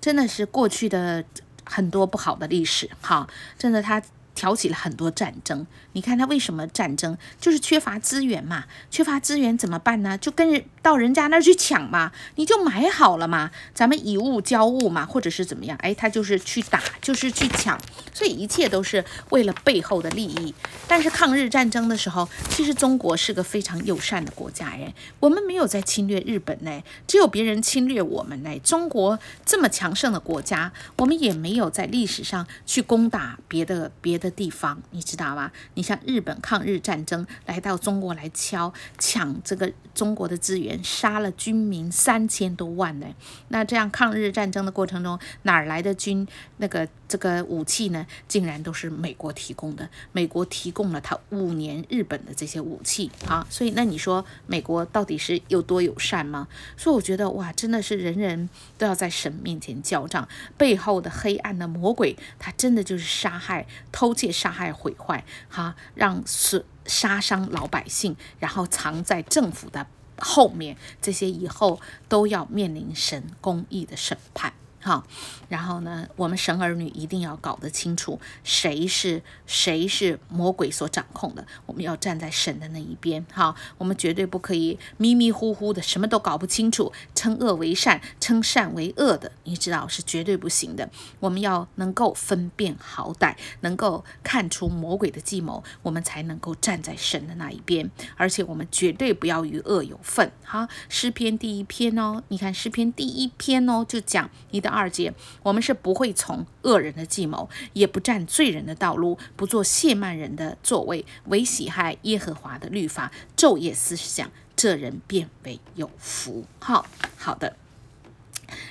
[0.00, 1.24] 真的是过去的
[1.64, 4.02] 很多不好的历史，哈，真的他。
[4.34, 7.16] 挑起了很多战争，你看他为什么战争？
[7.40, 10.16] 就是缺乏资源嘛，缺乏资源怎么办呢？
[10.16, 15.76] 就跟人到人家那儿去抢嘛，你就买好了嘛，咱们以物交物嘛，或者是怎么样？
[15.82, 17.78] 哎，他就是去打，就是去抢，
[18.12, 20.54] 所以一切都是为了背后的利益。
[20.88, 28.58] 但是抗日战争的时候，其实中国是个非常友善的国家，哎，我们没有在侵略日本呢，只有别人侵略我们呢。
[28.60, 34.32] 中国这么强盛的国家，我们也没有在历史上去攻打别的别的。
[34.32, 35.52] 地方，你知道吗？
[35.74, 43.06] 你像日本抗日战争来到中国来敲抢这个中国的资源，杀了军民三千多万呢。
[43.48, 48.06] 那这样抗日战争的过程中，哪来的军那个这个武器呢？
[48.26, 49.86] 竟然都是美国提供的。
[50.12, 56.48] 美国提供了他五年日本的这些武器啊，所以那你说美国到底是有多友善吗？
[56.78, 58.48] 所以我觉得哇，真的是人人
[58.78, 64.11] 都要在神面前交账，背后的黑暗的魔鬼，他真的就是杀害偷。
[64.12, 69.86] 偷窃、杀害、毁坏，哈，让损杀伤老百姓，然后藏在政府的
[70.18, 74.52] 后面，这些以后都要面临神公义的审判。
[74.84, 75.06] 好，
[75.48, 83.24] 然后呢，我们神儿女一定要搞得清楚，谁是谁是魔鬼所掌控的，我们要站在神的那一边。
[83.32, 90.90] 好，我们绝对不可以迷迷糊糊的，什么都搞不清楚，称恶为善，称善为恶的，你知道是绝对不行的。
[91.20, 97.88] 我们要能够分辨好歹，能够看出魔鬼的计谋，我们才能够站在神的那一边。
[98.16, 100.32] 而且我们绝对不要与恶有份。
[100.42, 104.71] 好，诗篇第一篇哦，你看诗篇第一篇哦，就讲你的。
[104.72, 105.12] 二节，
[105.42, 116.44] 我们是不会从恶人的计谋，也不占罪人的道路，不做亵慢人的座位，唯喜爱耶和华的律法，昼夜思想，这人便为有福。
[116.58, 116.86] 好
[117.18, 117.56] 好的，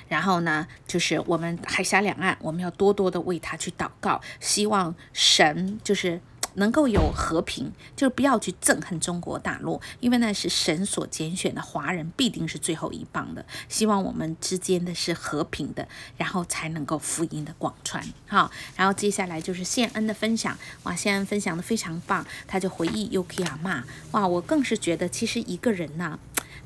[0.08, 6.20] 然后呢，就是我们海峡两岸，我们要多多的为他去祷告，希望神就是。
[6.54, 13.44] 能够有和平，就不要去憎恨中国大陆，因为那是神所拣选的华人，必定是最后一棒的。
[13.68, 15.86] 希望我们之间的是和平的，
[16.16, 18.04] 然后才能够福音的广传。
[18.26, 20.56] 好，然后接下来就是谢恩的分享。
[20.84, 23.82] 哇，谢恩分享的非常棒，他就回忆 Yuki 阿嬷。
[24.12, 26.18] 哇，我更是觉得，其实一个人呐、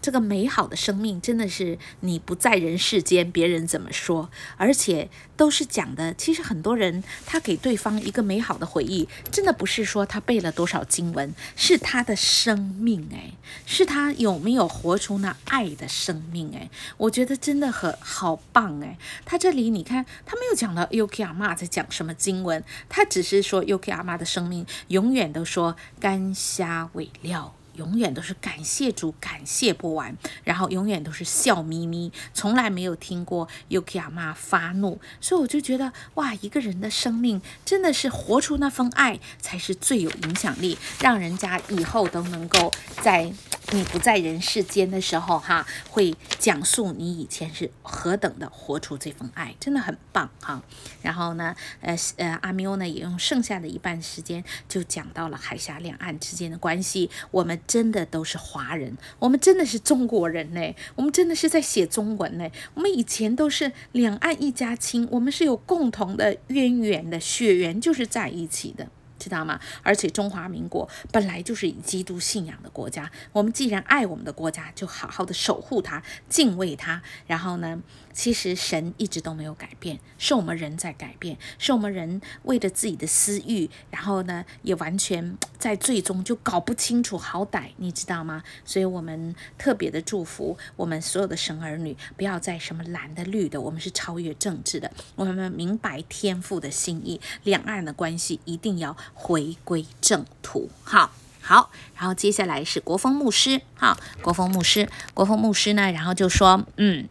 [0.06, 4.30] 这个美好的生命真的是你不在人世间，别人怎么说？
[4.56, 6.14] 而且都是讲的。
[6.14, 13.32] 其实很多人他给对方一个美好的回忆，真的不是说他背了多少经文，是他的生命哎，
[13.66, 16.70] 是他有没有活出那爱的生命哎？
[16.98, 18.96] 我觉得真的很好棒哎。
[19.24, 27.52] 他这里你看，他没有讲到 Yuki 阿嬷在讲什么经文，他只是说 Yuki 阿嬷的生命永远都说甘虾尾料。
[27.76, 42.72] 永远都是感谢主，感谢不完，然后永远都是笑眯眯，从来没有听过 Yuki 阿嬷发怒，所以我就觉得哇，一个人的生命真的是活出那份爱，才是最有影响力，让人家以后都能够
[43.02, 43.30] 在
[43.72, 50.62] 你不在人世间的时候，哈，会讲述你以前是何等的活出这份爱，真的很棒哈。
[51.02, 57.60] 然后呢，呃呃，阿喵呢也用剩下的一半时间就讲到了海峡两岸之间的关系，我们。
[57.66, 62.48] 真的都是华人，我们真的是中国人呢，我们真的是在写中文呢。
[62.74, 68.88] 我们以前都是两岸一家亲，我们是有共同的渊源的，血缘就是在一起的。
[69.18, 69.58] 知道吗？
[69.82, 77.02] 而且中华民国本来就是以基督信仰的国家，我们既然爱我们的国家，就好好的守护它，敬畏它。
[77.26, 77.82] 然后呢，
[78.16, 88.42] 其实神一直都没有改变，是我们人在改变，是我们人为了自己的私欲，然后呢，也完全在最终就搞不清楚好歹，你知道吗？
[88.64, 100.70] 所以我们特别的祝福我们所有的神儿女，不要再什么蓝的绿的，我们是超越政治的，我们明白天父的心意，两岸的关系一定要回归正途。
[100.82, 101.10] 好，
[101.42, 107.06] 好，然后接下来是国风牧师，哈，国风牧师，国风牧师呢，然后就说，嗯。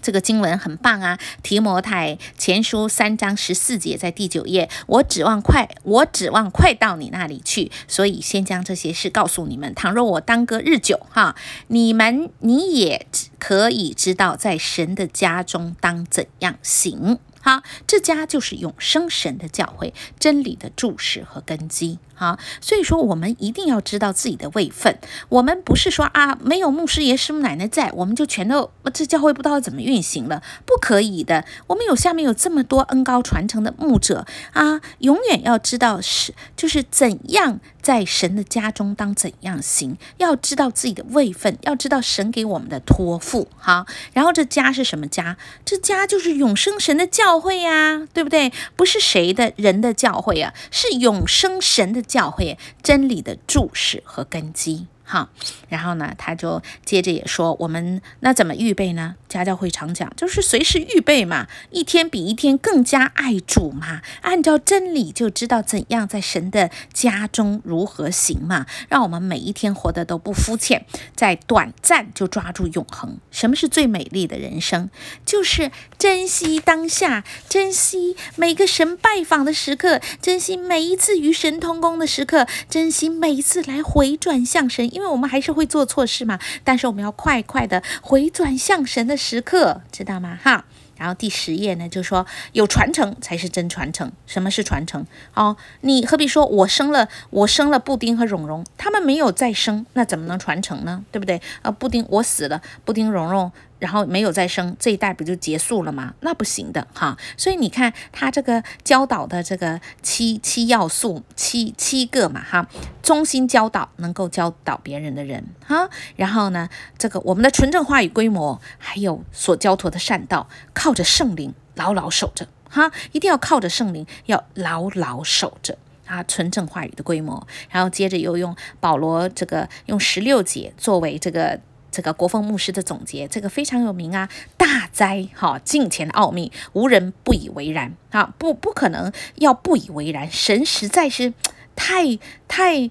[0.00, 4.68] 这个经文很棒啊，《提摩太前书》三章十四节在第九页。
[4.86, 9.74] 我指望快，我指望快到你那里去，所以先将这些事告诉你们。
[9.74, 11.36] 倘若我耽搁日久，哈，
[11.68, 13.06] 你们你也
[13.38, 17.18] 可以知道，在神的家中当怎样行。
[17.40, 21.98] 哈，这家就是永生神的教会，真理的注释和根基。
[22.18, 24.98] 好，所以说我们一定要知道自己的位分。
[25.28, 31.44] 我们不是说啊，没有牧师爷、师母奶奶在，我们就全都这教会不知道怎么运行了，不可以的。
[31.68, 43.46] 我们有下面有这么多恩高传承的牧者啊，永远要知道是就是怎样在神的家中当怎样行，要知道自己的位分，要知道神给我们的托付。
[43.56, 45.36] 好，然后这家是什么家？
[45.64, 48.52] 这家就是永生神的教会呀，对不对？
[48.74, 52.02] 不是谁的人的教会啊，是永生神的。
[52.08, 54.88] 教会真理的柱石和根基。
[55.10, 55.30] 好，
[55.70, 59.14] 然后呢，他就接着也说，我们那怎么预备呢？
[59.26, 70.84] 家教会常讲，就是随时预备嘛，一天比一天更加爱主嘛，按照真理就知道怎样在神的家中如何行嘛，让我们每一天活得都不肤浅，
[71.16, 73.16] 在短暂就抓住永恒。
[73.30, 74.90] 什么是最美丽的人生？
[75.24, 84.97] 就是珍惜当下，珍惜每个神拜访的时刻，珍惜每一次与神同工的时刻，珍惜每一次来回转向神。
[84.98, 90.36] 因为我们还是会做错事嘛，但是我们要快快的回转向神的时刻，知道吗？
[90.42, 90.64] 哈，
[90.96, 94.10] 然后第十页呢，就说有传承才是真传承。
[94.26, 95.06] 什么是传承？
[95.34, 101.04] 哦，你何必说我生了，我生了布丁和蓉蓉，他们没有再生，那怎么能传承呢？
[101.12, 101.40] 对不对？
[101.62, 103.52] 啊，布丁我死了，布丁蓉蓉。
[103.78, 106.14] 然后没有再生，这一代不就结束了吗？
[106.20, 107.16] 那不行的哈。
[107.36, 112.68] 所以你看他这个教导的这个七七要素，七七个嘛哈，
[113.02, 115.88] 忠心教导能够教导别人的人哈。
[116.16, 116.68] 然后呢，
[116.98, 127.46] 这个我们的纯正话语规模，还有所交托的善道，靠着圣灵牢牢守着哈，一定要靠着圣灵，要牢牢守着啊，纯正话语的规模。
[127.70, 131.60] 然后接着又用保罗这个用十六节作为这个。
[131.90, 134.28] 这个国风牧师的总结，这个非常有名啊！
[134.56, 138.34] 大灾，哈，镜前的奥秘，无人不以为然啊！
[138.38, 140.30] 不，不可能要不以为然。
[140.30, 141.32] 神实在是
[141.74, 142.90] 太太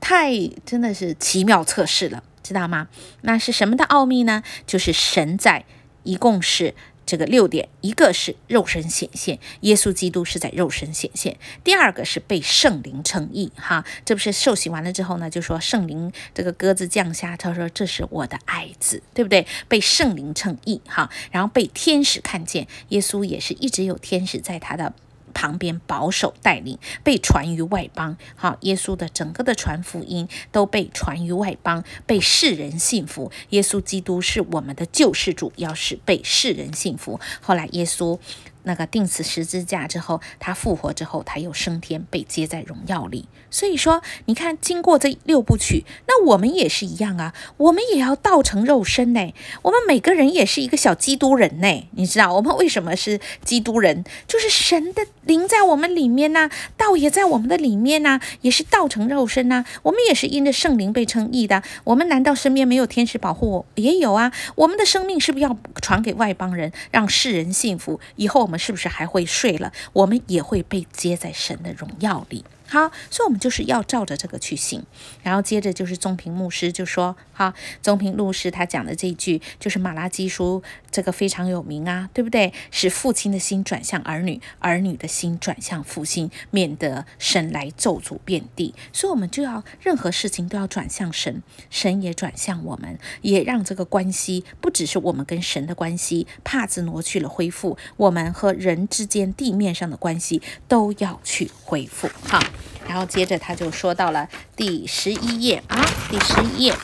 [0.00, 0.32] 太，
[0.66, 2.88] 真的是奇妙测试了，知道吗？
[3.22, 4.42] 那是什么的奥秘呢？
[4.66, 5.64] 就是神在，
[6.02, 6.74] 一共是。
[7.06, 19.46] 这个六点，一个是肉身显现，耶稣基督是在肉身显现；第二个是被圣灵称义，哈，这不是受洗完了之后呢，就说圣灵这个鸽子降下，他说这是我的爱子，对不对？
[19.68, 24.94] 被圣灵称义，哈，然后被天使看见，耶稣也是一直有天使在他的。
[25.34, 28.16] 旁边保守带领，被传于外邦。
[28.36, 33.30] 好，耶稣的整个的传福音都被传于外邦，被世人信服。
[33.50, 37.20] 耶稣基督是我们的救世主，要是被世人信服。
[37.42, 38.18] 后来耶稣。
[38.64, 43.28] 那个钉死十字架之后，他复活之后，他又升天，被接在荣耀里。
[43.50, 49.32] 所以说，你看，经过这六部曲，那我们也是一样啊，我们也要道成肉身呢。
[49.62, 51.88] 我们每个人也是一个小基督人呢。
[51.92, 54.04] 你知道我们为什么是基督人？
[54.26, 61.62] 就是神的灵在我们里面呐、道也在我们的里面呐、也是道成肉身呐、我们也是因着圣灵被称义的。
[61.84, 63.66] 我们难道身边没有天使保护我？
[63.76, 64.32] 也有啊。
[64.56, 68.00] 我们的生命是不是要传给外邦人，让世人信服？
[68.16, 68.53] 以后我们。
[68.54, 69.72] 们是不是还会睡了？
[69.92, 72.44] 我们也会被接在神的荣耀里。
[72.68, 74.84] 好，所以我们就是要照着这个去行。
[75.24, 82.52] 然后接着就是宗平牧师就说：“好，宗平牧师他讲的这一句就是马拉基书，这个非常有名啊，对不对？
[82.70, 88.72] 使父亲的心转向儿女，儿女的心转向父亲，免得神来咒诅遍地。
[88.92, 102.08] 所以，我们就要任何事情都要转向神，神也转向我们，也让这个关系不只是我们跟神的关系，帕子挪去了恢复，我们和人之间地面上的关系都要去恢复。
[102.22, 102.40] 好。”
[102.86, 106.74] 然后接着他就说到了第十一页啊，第十一页，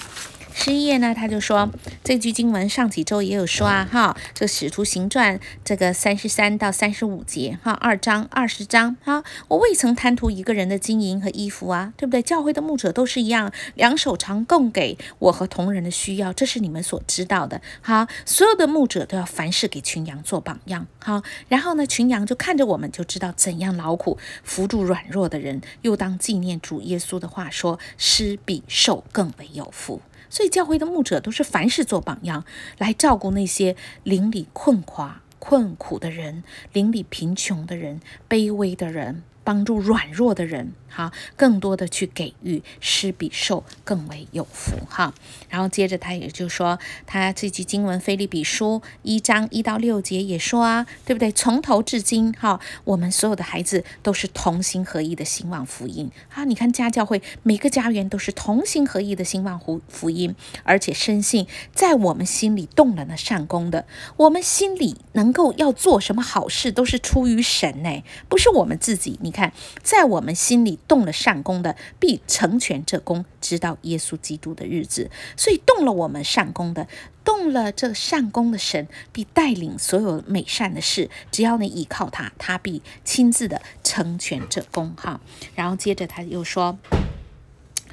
[0.53, 1.71] 十一页呢，他就说
[2.03, 12.21] 这句经文上几周也有说啊，哈，这使徒行传这个三十三到三十五节，哈，二章二十章，哈，我未曾贪图一个人的金银和衣服啊，对不对？
[12.23, 17.61] 教会的牧者都是一样，两手常供给我和同人的需要，这是你们所知道的。
[17.81, 20.87] 好，所有的牧者都要凡事给群羊做榜样。
[20.99, 30.01] 好，然后呢，群羊就看着我们，就知道怎样劳苦扶助软弱的人，又当纪念主耶稣的话说，施比受更为有福。
[30.31, 32.45] 所以，教会的牧者都是凡事做榜样，
[32.79, 39.25] 来照顾那些邻里困乏、困苦的人，邻里贫穷的人，卑微的人。
[39.51, 45.13] 帮助软弱的人，哈，更多的去给予，施比受更为有福，哈。
[45.49, 51.33] 然后接着他也就说，他这句经文《腓立比书》一章一到六节也说啊，对不对？
[51.33, 56.45] 从头至今，哈，我们所有的孩子都是同心合意的兴旺福音，啊。
[56.45, 63.85] 你看家教会每个家园都是同心合意的兴旺福福音，而且深信在我们心里动了那善功的，
[64.17, 69.19] 我们心里能够要做什么好事，都是出于神呢，不是我们自己。
[69.23, 75.11] 你看，看在我们心里动了善功的，必成全这功，直到耶稣基督的日子。
[75.35, 76.87] 所以动了我们善功的，
[77.25, 81.09] 动了这善功的神，必带领所有美善的事。
[81.31, 84.93] 只要你依靠他，他必亲自的成全这功。
[84.95, 85.23] 哈，
[85.55, 86.79] 然后接着他又说，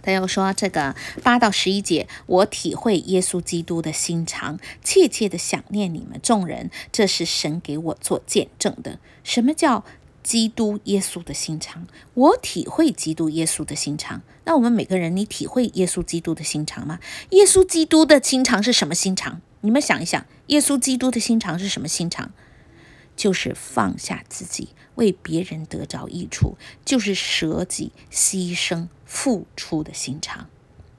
[0.02, 9.00] 他又说这个八到十一节，我体会耶稣基督的心肠，切切的想念你们众人，这是神给我做见证的。
[9.24, 9.86] 什么叫？
[10.28, 14.24] 基督耶稣的心肠，我体会基督耶稣的心肠。
[14.44, 17.00] 那我们每个人，你体会耶稣基督的心肠吗？
[17.30, 19.40] 耶稣基督的心肠是什么心肠？
[19.62, 22.34] 你们想一想，耶稣基督的心肠是什么心肠？
[23.16, 30.50] 就是放下自己，为别人得着益处，就是舍己、牺牲、付出的心肠。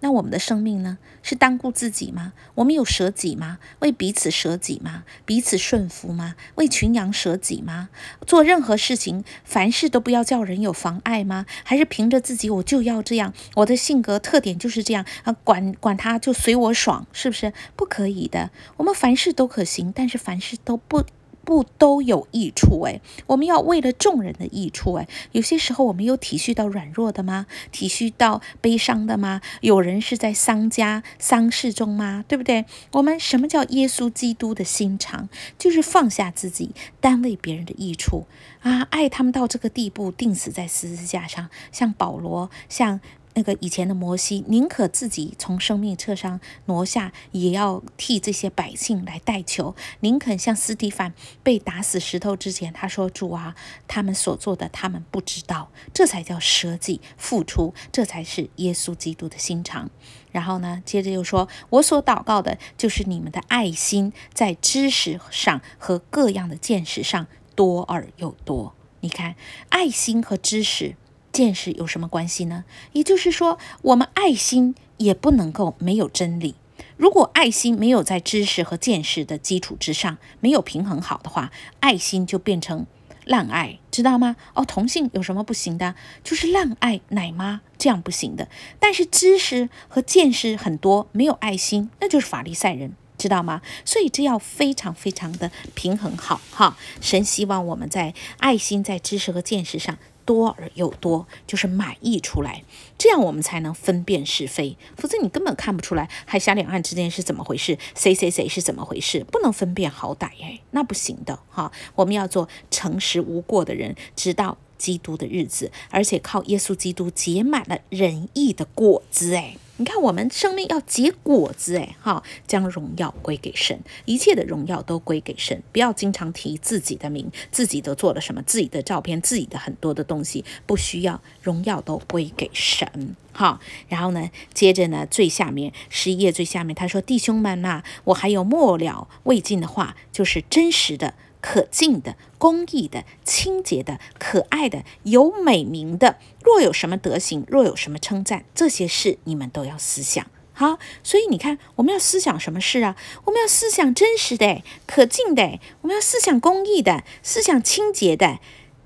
[0.00, 0.98] 那我们的生命呢？
[1.22, 2.32] 是单顾自己吗？
[2.54, 3.58] 我们有舍己吗？
[3.80, 5.02] 为彼此舍己吗？
[5.24, 6.36] 彼此顺服吗？
[6.54, 7.88] 为群羊舍己吗？
[8.26, 11.46] 做任何事情，凡事都不要叫人有妨碍吗？
[11.64, 17.52] 还是凭着自己，我就要这样，我的性格特点就是这样啊，管管他就随我爽，是不是？
[17.74, 18.50] 不可以的。
[18.76, 21.04] 我们凡事都可行，但是凡事都不。
[21.48, 27.46] 不都有益处诶，我们要为了众人的益处诶，有些时候我们有体恤到软弱的吗？
[27.72, 29.40] 体恤到悲伤的吗？
[29.62, 32.22] 有人是在丧家丧事中吗？
[32.28, 32.66] 对不对？
[32.92, 35.30] 我们什么叫耶稣基督的心肠？
[35.58, 38.26] 就是放下自己，单为别人的益处
[38.60, 43.00] 啊，爱他们到这个地步，钉死在十字架上，像保罗，像。
[43.38, 49.76] 那个以前的摩西，宁可自己从生命册上挪下，也要替这些百姓来代求。
[50.00, 51.14] 宁肯像司提反
[51.44, 53.54] 被打死石头之前，他说：“主啊，
[53.86, 59.88] 他们所做的，他们不知道。”这才叫舍己付出，这才是耶稣基督的心肠。
[60.32, 68.74] 然后呢，接着又说：“我所祷告的，就是你们的爱心，在知识上和各样的见识上多而又多。
[68.98, 69.36] 你看，
[69.68, 70.96] 爱心和知识。”
[71.32, 72.64] 见识有什么关系呢？
[72.92, 76.54] 也就是说，我们爱心也不能够没有真理。
[76.96, 82.86] 如果爱心没有在知识和见识的基础之上，没有平衡好的话，爱心就变成
[83.24, 84.36] 滥爱，知道吗？
[84.54, 85.94] 哦，同性有什么不行的？
[86.24, 88.48] 就是滥爱奶妈，这样不行的。
[88.80, 93.62] 但是知识和见识很多，没有爱心，那就是法利赛人，知道吗？
[93.84, 96.76] 所以这要非常非常的平衡好哈。
[97.00, 99.98] 神希望我们在爱心、在知识和见识上。
[100.28, 102.62] 多而又多，就是满溢出来，
[102.98, 104.76] 这样我们才能分辨是非。
[104.94, 111.72] 否则你根本看不出来海峡两岸之间是怎么回事，谁谁谁是怎么回事，不能分辨好歹哎，那不行的哈。
[111.94, 119.56] 我们要做诚实无过的人，直到基督的日子，而且靠耶稣基督结满了仁义的果子哎。
[119.80, 125.62] 你看，我们生命要结果子，哎，哈，将荣耀归给神，一切的荣耀都归给神。
[125.70, 133.60] 不要经常提自己的名，自己都做了什么，自己的照片，自己的很多的东西，不需要，荣耀都归给神，哈。
[133.88, 150.26] 然后呢，接着呢，最下面十一页最下面，他说：“弟兄们呐，我还有末了未尽的话，就是真实的。”可敬的、公义的、清洁的、可爱的、有美名的，若有什么德行，若有什么称赞，这些事你们都要思想。
[150.52, 152.96] 好，所以你看，我们要思想什么事啊？
[153.26, 158.40] 我们要思想真实的、可敬的，我们要思想公义的、思想清洁的、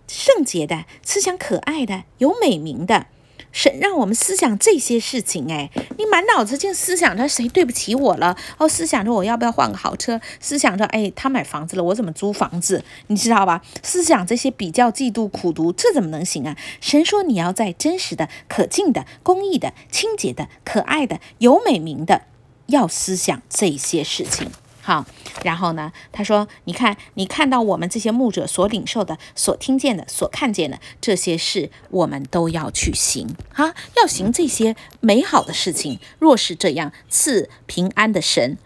[0.07, 3.07] 圣洁的、思想可爱的、有美名的。
[3.53, 13.63] 神让我们思想这些事情，哎，你满脑子净思想着谁对不起我了，哦，思想着我要不要换个好车，思想着哎，他买房子了，我怎么租房子，你知道吧？
[13.83, 16.57] 思想这些比较、嫉妒、苦读，这怎么能行啊？
[16.81, 22.23] 神说你要在真实的、可敬的、公益的、清洁的、可爱的、有美名的
[22.67, 24.51] 要思想这些事情。
[24.85, 25.07] 好，
[25.45, 36.01] 然后呢，他说：“你看，你看到我们这些牧者所领受的、所听见的、所看见的这些事，我们都要去行啊，要行这些美好的事情。
[36.19, 38.59] 若是这样，赐平安的神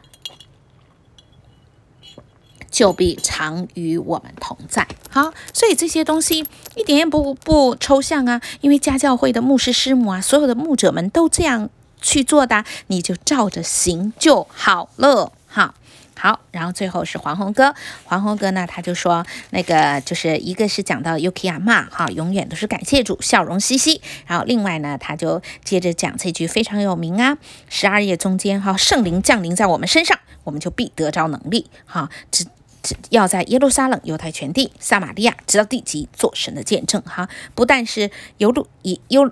[2.71, 4.89] 就必常与我们同在。
[5.11, 6.47] 好，所以这些东西
[6.77, 11.69] 一点也不不抽象啊，因为家教会的牧师师母啊，所有的牧者们都这样
[12.01, 15.35] 去做的，你就照着行就好了。
[15.47, 15.75] 好。”
[16.19, 24.01] 好，然后最后是黄宏哥，黄宏哥呢，他就说那个就是一个是讲到 Yuki 阿嬷哈，永远都是感谢主，笑容嘻嘻。
[24.27, 27.37] 然后另外呢，他就接着讲这句非常有名啊，
[27.69, 32.47] 十二页中间哈，圣灵降临在我们身上，我们就必得着能力哈，只
[33.11, 39.31] 要在耶路撒冷、犹太全地、撒玛利亚直到地极做神的见证哈，不但是犹路以犹。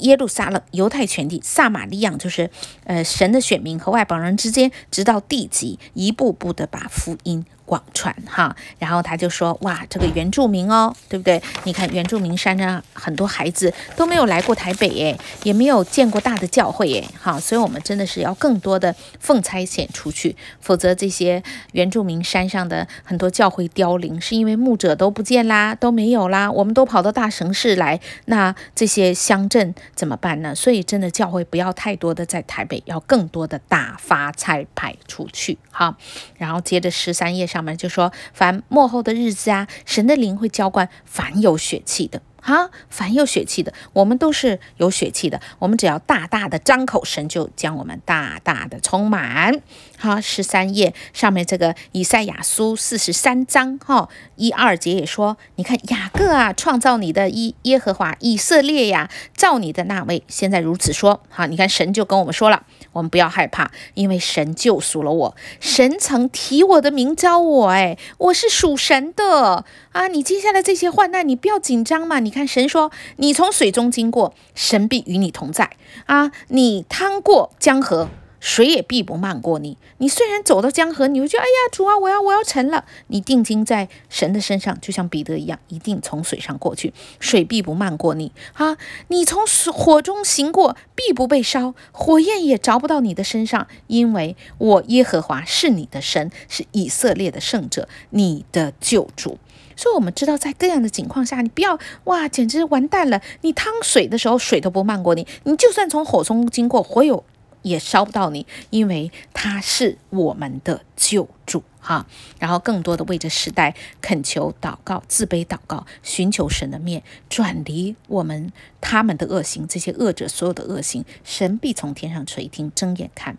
[0.00, 2.50] 耶路撒冷、犹太全地、撒玛利亚，就是
[2.84, 8.56] 呃神的选民和外邦人之间，直到地极，一步步的把福音广传哈。
[8.80, 11.40] 然后他就说：“哇，这个原住民哦，对不对？
[11.62, 17.06] 你看原住民山上很多孩子都没有来过台北耶，也没有见过大的教会耶。
[17.22, 17.38] 哈。
[17.38, 21.40] 所以我们真的是要更多的奉差遣出去，否则这些
[21.70, 29.60] 原住民山上的很多教会凋零，是因为牧者都不见啦，都没有啦，我们都跑到大城市来，那这些乡镇。”
[29.94, 30.54] 怎么办呢？
[30.54, 35.58] 所以真的教会不要太多的在台北，要更多的打发差派出去。
[35.70, 35.94] 哈，
[36.38, 42.22] 然后接着十三页上他们就说，凡末后的日子啊，神的灵会浇灌凡有血气的。
[42.42, 45.42] 哈，凡有血气的，我们都是有血气的。
[45.58, 49.60] 我们只要大大的张口，神就将我们大大的充满。
[50.02, 61.22] 好，十三页上面这个以赛亚书四十三章哈一二节也说，你看雅各啊，创造你的耶耶和华以色列呀，造你的那位，现在如此说。
[61.28, 62.64] 好，你看神就跟我们说了。
[62.92, 65.36] 我们不要害怕，因为神救赎了我。
[65.60, 70.08] 神曾提我的名召我，哎，我是属神的啊！
[70.08, 72.20] 你接下来这些患难，你不要紧张嘛。
[72.20, 75.70] 你看神说，你从水中经过，神必与你同在
[76.06, 76.32] 啊！
[76.48, 78.08] 你趟过江河。
[78.40, 79.76] 水也必不漫过你。
[79.98, 82.84] 你虽然走到江河，你会觉得哎呀，主啊，我要我要沉了。
[83.08, 88.32] 你定睛在神的身上，就像彼得一样，一定从水上过去，水必不漫过你。
[88.54, 88.76] 啊，
[89.08, 99.38] 你从火中行过，必不被烧，火焰也着不到你的身上，因为我耶和华是你的神，是以色列的圣者，你的救主。
[99.76, 103.22] 所以，我们知道在各样的情况下，你不要哇，简直完蛋了。
[103.40, 105.26] 你趟水的时候，水都不漫过你。
[105.44, 107.24] 你就算从火中经过，火有。
[107.62, 112.06] 也烧不到你，因为他是我们的救主哈。
[112.38, 123.36] 然后更多的为这时代恳求祷告，自卑祷告，寻求神的面，转离我们他们的恶行，这些恶者所有的恶行，神必从天上垂听，睁眼看，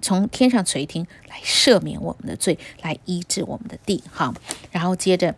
[0.00, 4.34] 从天上垂听来赦免我们的罪，来医治我们的地哈。
[4.70, 5.34] 然后接着。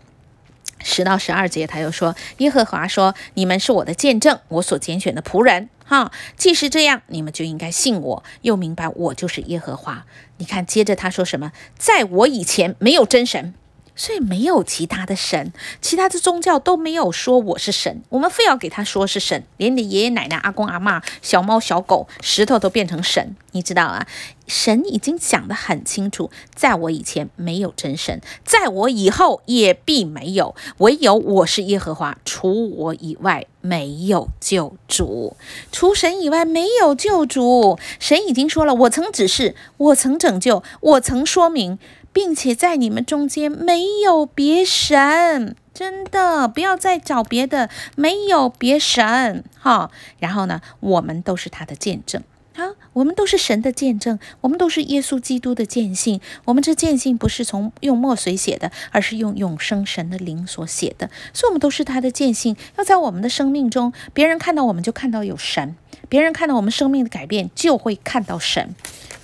[0.85, 5.71] 十到十二节，他又说：“耶和华说，你们是我的见证，我所拣选的仆人。
[5.87, 10.05] 哈，即使这样，你们就应该信我，又明白我就是耶和华。
[10.39, 11.53] 你看，接着他说什么？
[11.79, 13.55] 在我以前没有真神。”
[13.97, 24.07] 所以没有其他的神，其他的宗教都没有说我是神，我们非要给他说是神，连你爷爷奶奶、阿公阿妈、小猫小狗、石头都变成神，你知道啊？
[24.47, 35.37] 神已经讲得很清楚，在我以前没有真神，在我以后也必没有，唯有我是耶和华，除我以外没有救主，
[35.73, 37.77] 除神以外没有救主。
[37.99, 41.79] 神已经说了，我曾指示，我曾拯救，我曾说明。
[42.17, 49.91] 并且在你们中间没有别神，真的不要再找别的，没有别神哈。
[50.19, 52.23] 然后呢，我们都是他的见证
[52.55, 56.23] 啊，我们都是神的见证，我们都是耶稣基督的见信。
[56.47, 62.57] 我们这见信不是从用墨水写的，而是用永生神的灵所写的，所以我们都是他的见信。
[62.79, 65.77] 要在我们的生命中，别人看到我们就看到有神，
[66.09, 68.75] 别人看到我们生命的改变就会看到神。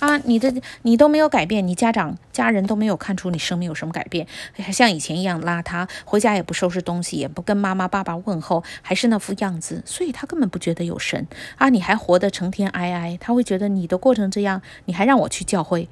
[0.03, 4.27] 啊，你的你都没有改变，你家长家人都没有看出你生命有什么改变，
[4.57, 11.25] 还像以前一样邋遢，回家也不收拾东西，也不跟妈妈爸爸问候，还是那副样子，所以他根本不觉得有神
[11.55, 11.69] 啊！
[11.69, 15.87] 你还活得成天哀哀，他会觉得你都过成这样，你还让我去教会。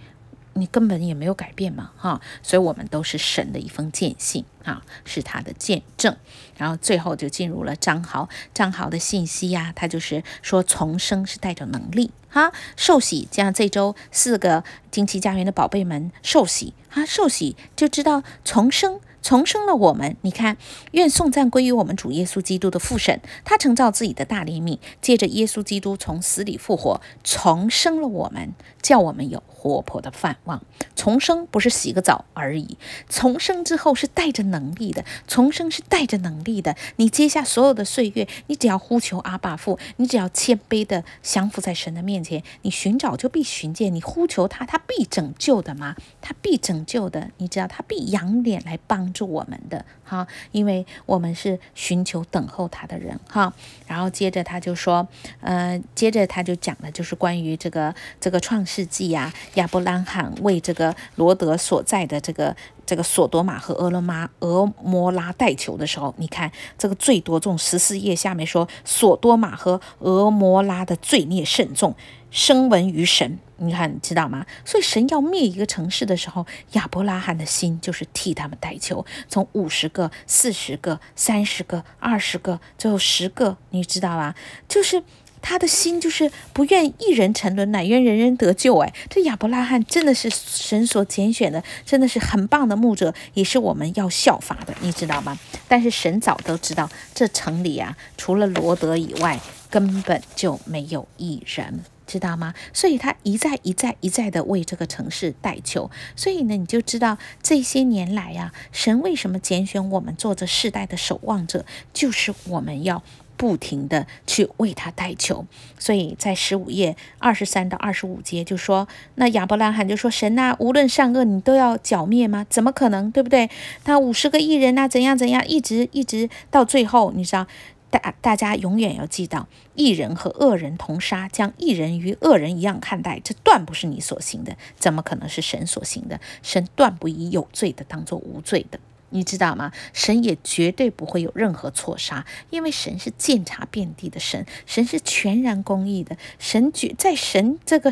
[0.54, 6.16] 你根本也没有改变嘛，哈，所以我们都是神的一封见信啊，是他的见证。
[6.58, 20.16] 然后最后就进入了张豪，张豪的信息呀，他就是说重生是带着能力哈，受喜，这样这周四个惊奇家园的宝贝们受喜哈，受喜就知道重生重生了我们。
[20.22, 20.58] 你看，
[20.92, 30.64] 愿颂赞归于我们主耶稣基督的父神，他承照自己的大怜悯，借着耶稣基督从死里复活，重生了我们，叫我们有活泼的盼望。
[30.96, 32.78] 重生不是洗个澡而已，
[33.10, 35.06] 重生之后是带着能力的。
[35.28, 36.76] 重生是带着能力的。
[36.98, 45.96] 你接下所有的岁月，你只要呼求阿爸父，你只要谦卑的降服在神的面前，你寻找就必寻见，你呼求他，他必拯救的吗？
[46.22, 47.32] 他必拯救的。
[47.38, 53.54] 你知道他必仰脸来帮助我们的哈，因为我们是寻求等候他的人哈。
[53.88, 55.08] 然后接着他就说，
[55.42, 62.56] 呃，接着他就讲的就是关于这个这个创世纪呀，亚伯拉罕为这个罗德所在的这个
[62.86, 71.96] 这个索多玛和俄罗玛俄摩拉代求的时候，你看这个最多重十四页下面说，索多玛和俄摩拉的罪孽甚重，
[72.32, 73.38] 声闻于神。
[73.58, 74.44] 你看，你知道吗？
[74.66, 84.34] 所以神要灭一个城市的时候，亚伯拉罕的心就是替他们代求，从五十个、四十个、三十个、二十个，最后十个，你知道吧？
[84.68, 85.04] 就是
[85.44, 88.76] 他的心就是不愿一人沉沦，乃愿人人得救。
[88.80, 95.38] 哎，这亚伯拉罕真的是神所拣选的，真的是很棒的牧者，也是我们要效法的，你知道吗？
[95.68, 101.84] 但是神早都知道，这城里啊，除了罗德以外，根本就没有一人。
[102.12, 102.54] 知道吗？
[102.74, 105.90] 所以他一再一再一再的为这个城市代求。
[106.14, 113.02] 所以呢，你就知道这些年来呀、啊，神为什么拣选我们做这世代的守望者，就是我们要
[113.38, 115.46] 不停的去为他代求。
[115.80, 122.46] 所以在十五页二十三到二十五节就说，那亚伯拉罕就说：“神啊，无论善恶，你都要剿灭吗？
[122.50, 123.10] 怎么可能？
[123.10, 123.50] 对不对？
[123.86, 127.48] 他五十个义人啊，怎样怎样，一直一直到最后，你知道。”
[127.92, 136.20] 大大家永远要记到，义人和恶人同杀，将义人与恶人一样看待，这断不是你所行的，怎么可能是神所行的？
[136.42, 138.80] 神断不以有罪的当作无罪的，
[139.10, 139.74] 你知道吗？
[139.92, 147.92] 神也绝对不会有任何错杀，因为神是鉴察遍地的神，神是全然公义的，神绝在神这个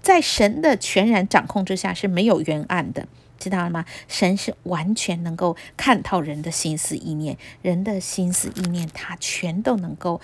[0.00, 3.08] 在神的全然掌控之下是没有冤案的。
[3.40, 3.84] 知道了吗？
[4.06, 10.20] 神是完全能够看透人的心思意念，人的心思意念，他全都能够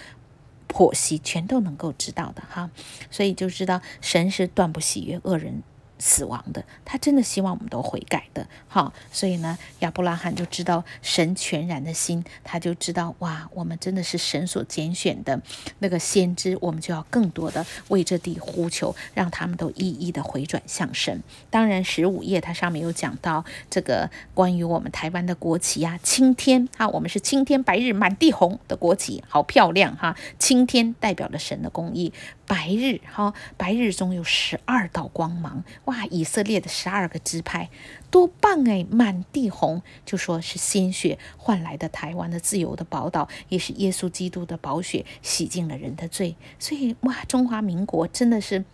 [0.69, 2.71] 剖析，全都能够知道的哈。
[3.11, 5.63] 所以就知道神是断不喜悦恶人
[5.99, 15.41] 死亡的，他真的希望我们都悔改的，好，所以呢，亚伯拉罕就知道神全然的心，他就知道哇，我们真的是神所拣选的
[15.79, 21.23] 那个先知，我们就要更多的为这地呼求，让他们都一一的回转向神。
[21.51, 32.13] 当然，十五页它上面有讲到这个关于我们台湾的国旗呀，青天啊，我们是青天白日满地红的国旗，好漂亮哈，青天代表了神的公义。
[32.49, 36.05] 白日哈，白日中有十二道光芒，哇！
[36.11, 37.69] 以色列的十二个支派，
[38.11, 46.37] 多棒诶，满地红，就说是鲜血换来的台湾的自由的宝岛，也是耶稣基督的宝血洗净了人的罪。
[46.59, 48.65] 所以哇，中华民国真的是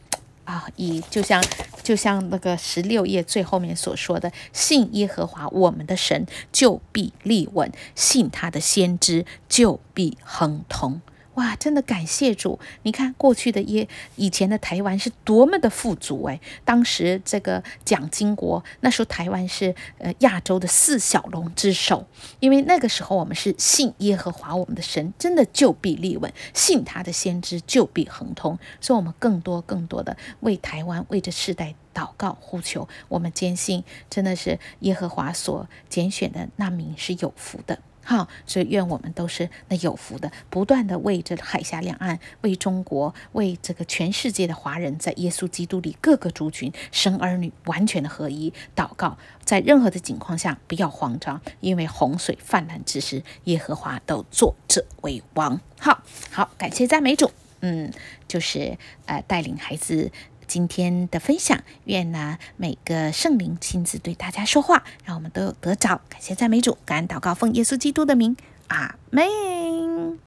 [0.44, 1.42] 啊，以就像
[1.82, 11.00] 就像那个十六页最后面所说的，信耶和华我们的神，就必立稳；信他的先知，就必亨通。
[11.34, 12.60] 哇，真的感谢主！
[12.82, 16.38] 你看过去的耶，以前的台湾是多么的富足哎！
[16.62, 22.06] 当时这个蒋经国，那时候台湾是呃亚洲的四小龙之首，
[22.38, 37.78] 因为那个时候我们是信耶和华我们的神，真的就必立稳，信他的先知就必亨通，所以我们更多更多的为台湾为这世代祷告呼求，我们坚信真的是耶和华所拣选的那民是有福的。
[38.04, 55.60] 好，所以愿我们都是那有福的，不断的为这海峡两岸、为中国、为这个全世界的华人，在耶稣基督里各个族群生儿女完全的合一祷告，在任何的情况下不要慌张，因为洪水泛滥之时，耶和华都坐者为王。
[55.78, 57.30] 好，好，感谢赞美主，
[57.60, 57.92] 嗯，
[58.26, 58.76] 就是
[59.06, 60.10] 呃带领孩子。
[60.52, 65.98] 今天的分享，愿呢每个圣灵亲自对大家说话，让我们都有得着。
[66.10, 68.36] 感谢赞美主，感恩祷告，奉耶稣基督的名，
[68.66, 70.18] 阿门。